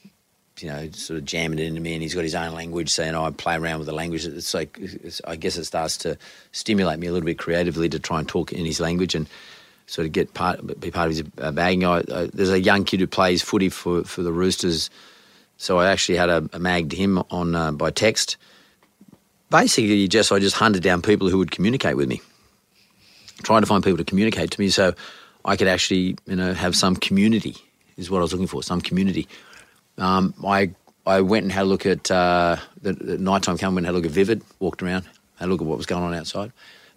[0.61, 3.14] you know sort of jamming it into me, and he's got his own language, saying
[3.14, 4.24] oh, I play around with the language.
[4.26, 6.16] It's like it's, I guess it starts to
[6.52, 9.28] stimulate me a little bit creatively to try and talk in his language and
[9.86, 11.84] sort of get part be part of his uh, bagging.
[11.84, 14.90] I, I, there's a young kid who plays footy for, for the Roosters,
[15.57, 18.36] so I actually had a, a mag to him on uh, by text.
[19.50, 22.20] Basically, just I just hunted down people who would communicate with me,
[23.42, 24.94] trying to find people to communicate to me, so
[25.44, 27.57] I could actually you know have some community
[27.96, 29.28] is what I was looking for, some community.
[29.99, 30.70] Um, I
[31.07, 33.74] I went and had a look at uh, the, the nighttime came.
[33.74, 34.42] Went and had a look at Vivid.
[34.59, 35.05] Walked around,
[35.36, 36.53] had a look at what was going on outside,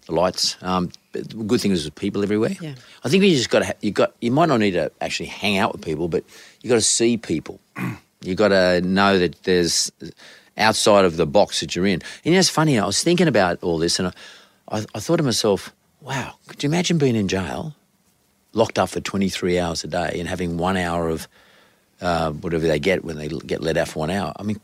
[0.06, 0.56] the lights.
[0.62, 2.54] Um, the good thing is there's people everywhere.
[2.60, 2.74] Yeah.
[3.04, 3.74] I think you just got to.
[3.80, 4.14] You got.
[4.20, 6.24] You might not need to actually hang out with people, but
[6.60, 7.60] you got to see people.
[8.22, 9.92] you got to know that there's
[10.56, 11.94] outside of the box that you're in.
[11.94, 12.78] And you know, it's funny.
[12.78, 16.62] I was thinking about all this, and I, I, I thought to myself, "Wow, could
[16.62, 17.74] you imagine being in jail,
[18.54, 21.28] locked up for 23 hours a day, and having one hour of
[22.00, 24.32] uh, whatever they get when they get let out for one hour.
[24.36, 24.60] I mean,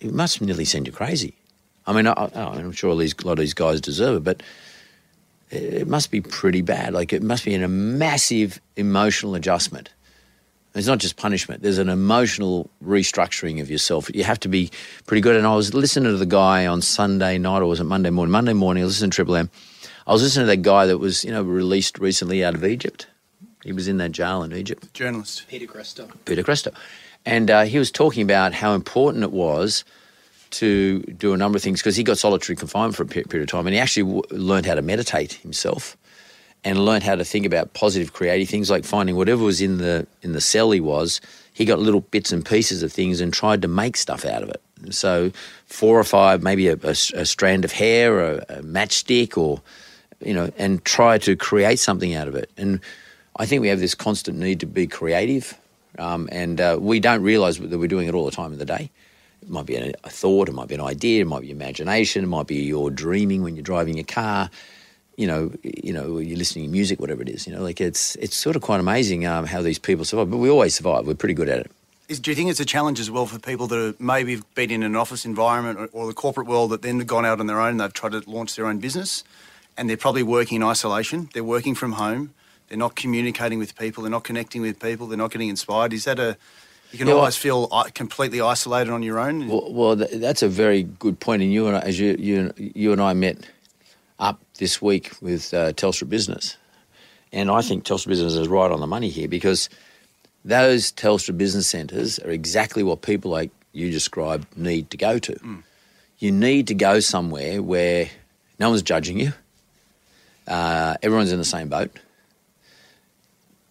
[0.00, 1.34] it must nearly send you crazy.
[1.86, 4.42] I mean, I, I'm sure these, a lot of these guys deserve it, but
[5.50, 6.92] it, must be pretty bad.
[6.92, 9.90] Like, it must be a massive emotional adjustment.
[10.74, 11.62] It's not just punishment.
[11.62, 14.10] There's an emotional restructuring of yourself.
[14.14, 14.70] You have to be
[15.06, 15.36] pretty good.
[15.36, 18.32] And I was listening to the guy on Sunday night, or was it Monday morning?
[18.32, 19.50] Monday morning, I was listening to Triple M.
[20.06, 23.06] I was listening to that guy that was, you know, released recently out of Egypt.
[23.66, 24.94] He was in that jail in Egypt.
[24.94, 25.44] journalist.
[25.48, 26.08] Peter Greste.
[26.24, 26.72] Peter Greste.
[27.24, 29.84] And uh, he was talking about how important it was
[30.50, 33.48] to do a number of things because he got solitary confinement for a period of
[33.48, 35.96] time and he actually w- learned how to meditate himself
[36.62, 40.06] and learned how to think about positive creative things like finding whatever was in the
[40.22, 41.20] in the cell he was
[41.52, 44.48] he got little bits and pieces of things and tried to make stuff out of
[44.48, 45.32] it so
[45.66, 49.60] four or five maybe a strand of hair or a matchstick or
[50.20, 52.80] you know and try to create something out of it and
[53.38, 55.58] I think we have this constant need to be creative,
[55.98, 58.64] um, and uh, we don't realise that we're doing it all the time in the
[58.64, 58.90] day.
[59.42, 62.28] It might be a, thought, it might be an idea, it might be imagination, it
[62.28, 64.50] might be you're dreaming when you're driving your car.
[65.16, 67.46] You know, you know, you're listening to music, whatever it is.
[67.46, 70.30] You know, like it's it's sort of quite amazing um, how these people survive.
[70.30, 71.06] But we always survive.
[71.06, 71.70] We're pretty good at it.
[72.08, 74.70] Is, do you think it's a challenge as well for people that have maybe been
[74.70, 77.46] in an office environment or, or the corporate world that then have gone out on
[77.46, 79.24] their own they've tried to launch their own business
[79.76, 82.32] and they're probably working in isolation, they're working from home,
[82.68, 85.92] they're not communicating with people, they're not connecting with people, they're not getting inspired.
[85.92, 86.36] Is that a,
[86.92, 89.48] you can Yeah, well- feel completely isolated on your own?
[89.48, 91.42] Well, well th- that's a very good point.
[91.42, 93.38] And you and I, as you, you you and I met
[94.18, 96.56] up this week with uh, Telstra Business,
[97.32, 99.68] and I think Telstra Business is right on the money here because
[100.44, 105.36] those Telstra Business Centres are exactly what people like you described need to go to.
[106.18, 108.08] You need to go somewhere where
[108.58, 109.32] no one's judging you.
[110.48, 111.90] Uh, everyone's in the same boat.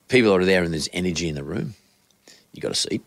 [0.07, 1.75] People are there, and there's energy in the room.
[2.53, 3.01] You got a seat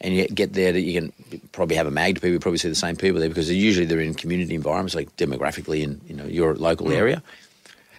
[0.00, 1.12] and you get there that you can
[1.52, 3.86] probably have a mag to people, you probably see the same people there because usually
[3.86, 7.22] they're in community environments, like demographically in you know your local area.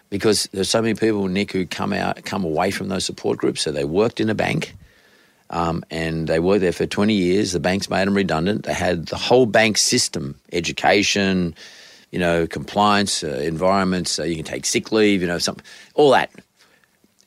[0.09, 3.61] because there's so many people, Nick, who come out, come away from those support groups.
[3.61, 4.75] So they worked in a bank,
[5.49, 7.51] um, and they worked there for 20 years.
[7.51, 8.63] The banks made them redundant.
[8.63, 11.55] They had the whole bank system, education,
[12.11, 14.11] you know, compliance, uh, environments.
[14.11, 15.57] So you can take sick leave, you know, some,
[15.95, 16.31] all that.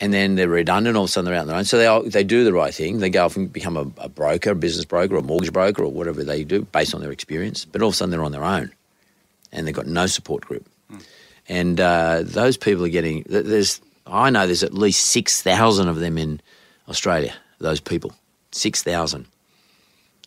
[0.02, 0.96] And then they're redundant.
[0.96, 1.64] All of a sudden, they're out on their own.
[1.64, 3.00] So they all, they do the right thing.
[3.00, 5.92] They go off and become a, a broker, a business broker, a mortgage broker, or
[5.92, 7.66] whatever they do, based on their experience.
[7.66, 8.72] But all of a sudden, they're on their own,
[9.52, 10.66] and they've got no support group.
[11.48, 13.24] And uh, those people are getting.
[13.28, 16.40] There's, I know there's at least six thousand of them in
[16.88, 17.34] Australia.
[17.58, 18.14] Those people,
[18.52, 19.26] six thousand,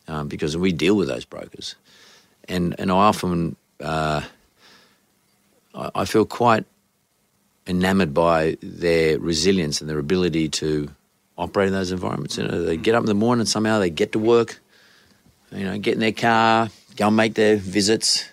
[0.08, 1.76] um, because we deal with those brokers,
[2.50, 4.22] and and I often uh,
[5.74, 6.66] I, I feel quite
[7.68, 10.90] enamored by their resilience and their ability to
[11.38, 12.38] operate in those environments.
[12.38, 14.60] You know, they get up in the morning and somehow they get to work.
[15.52, 18.30] You know, get in their car, go and make their visits.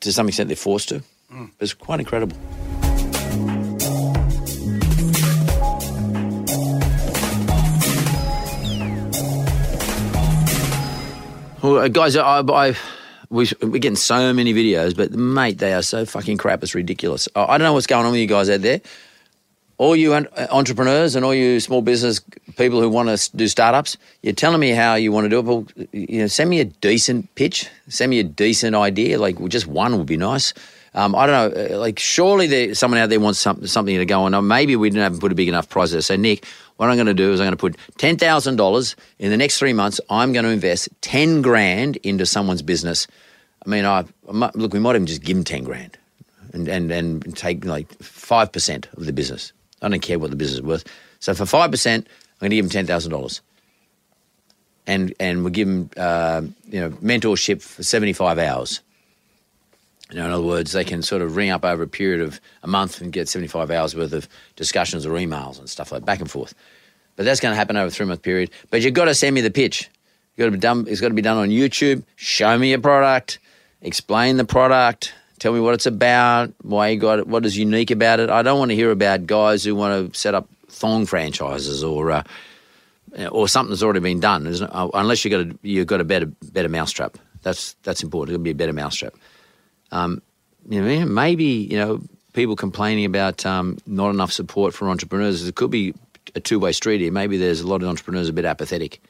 [0.00, 1.02] To some extent, they're forced to.
[1.32, 1.50] Mm.
[1.58, 2.36] It's quite incredible.
[11.62, 12.74] Well, uh, guys, I, I
[13.30, 16.62] we, are getting so many videos, but mate, they are so fucking crap.
[16.62, 17.28] It's ridiculous.
[17.34, 18.80] I don't know what's going on with you guys out there.
[19.78, 22.20] All you uh, entrepreneurs and all you small business
[22.56, 25.44] people who want to do startups, you're telling me how you want to do it.
[25.44, 27.70] Well, you know, send me a decent pitch.
[27.88, 29.18] Send me a decent idea.
[29.18, 30.52] Like well, just one would be nice.
[30.94, 31.76] Um, I don't know.
[31.76, 34.46] Uh, like, surely there, someone out there wants something, something to go on.
[34.46, 36.00] Maybe we didn't have put a big enough price there.
[36.00, 36.44] So, Nick,
[36.76, 39.36] what I'm going to do is I'm going to put ten thousand dollars in the
[39.36, 40.00] next three months.
[40.10, 43.06] I'm going to invest ten grand into someone's business.
[43.64, 44.72] I mean, I, I look.
[44.72, 45.98] We might even just give them ten grand,
[46.54, 49.52] and and and take like five percent of the business.
[49.82, 50.84] I don't care what the business is worth.
[51.20, 53.42] So for five percent, I'm going to give them ten thousand dollars,
[54.86, 58.80] and and we'll give them uh, you know mentorship for seventy five hours.
[60.10, 62.40] You know, in other words, they can sort of ring up over a period of
[62.62, 66.20] a month and get 75 hours worth of discussions or emails and stuff like back
[66.20, 66.54] and forth.
[67.16, 68.50] But that's going to happen over a three month period.
[68.70, 69.88] But you've got to send me the pitch.
[70.34, 72.02] You've got to be done, it's got to be done on YouTube.
[72.16, 73.38] Show me your product,
[73.82, 77.90] explain the product, tell me what it's about, why you got it, what is unique
[77.90, 78.30] about it.
[78.30, 82.10] I don't want to hear about guys who want to set up thong franchises or.
[82.10, 82.22] Uh,
[83.32, 84.46] or something that's already been done,
[84.94, 87.18] unless you got a, you've got a better better mousetrap.
[87.42, 88.34] That's that's important.
[88.34, 89.14] It'll be a better mousetrap.
[89.92, 90.22] Um,
[90.68, 95.46] you know, maybe you know people complaining about um, not enough support for entrepreneurs.
[95.46, 95.94] It could be
[96.34, 97.12] a two way street here.
[97.12, 99.00] Maybe there's a lot of entrepreneurs a bit apathetic.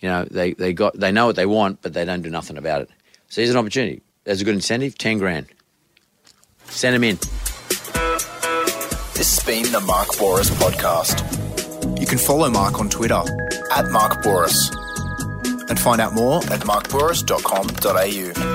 [0.00, 2.56] You know, they they got they know what they want, but they don't do nothing
[2.56, 2.90] about it.
[3.28, 4.02] So here's an opportunity.
[4.24, 4.98] There's a good incentive.
[4.98, 5.46] Ten grand.
[6.66, 7.16] Send them in.
[9.14, 12.00] This has been the Mark Bouris podcast.
[12.00, 13.22] You can follow Mark on Twitter
[13.70, 14.70] at Mark Bouris
[15.68, 18.51] and find out more at markbouris.com.au.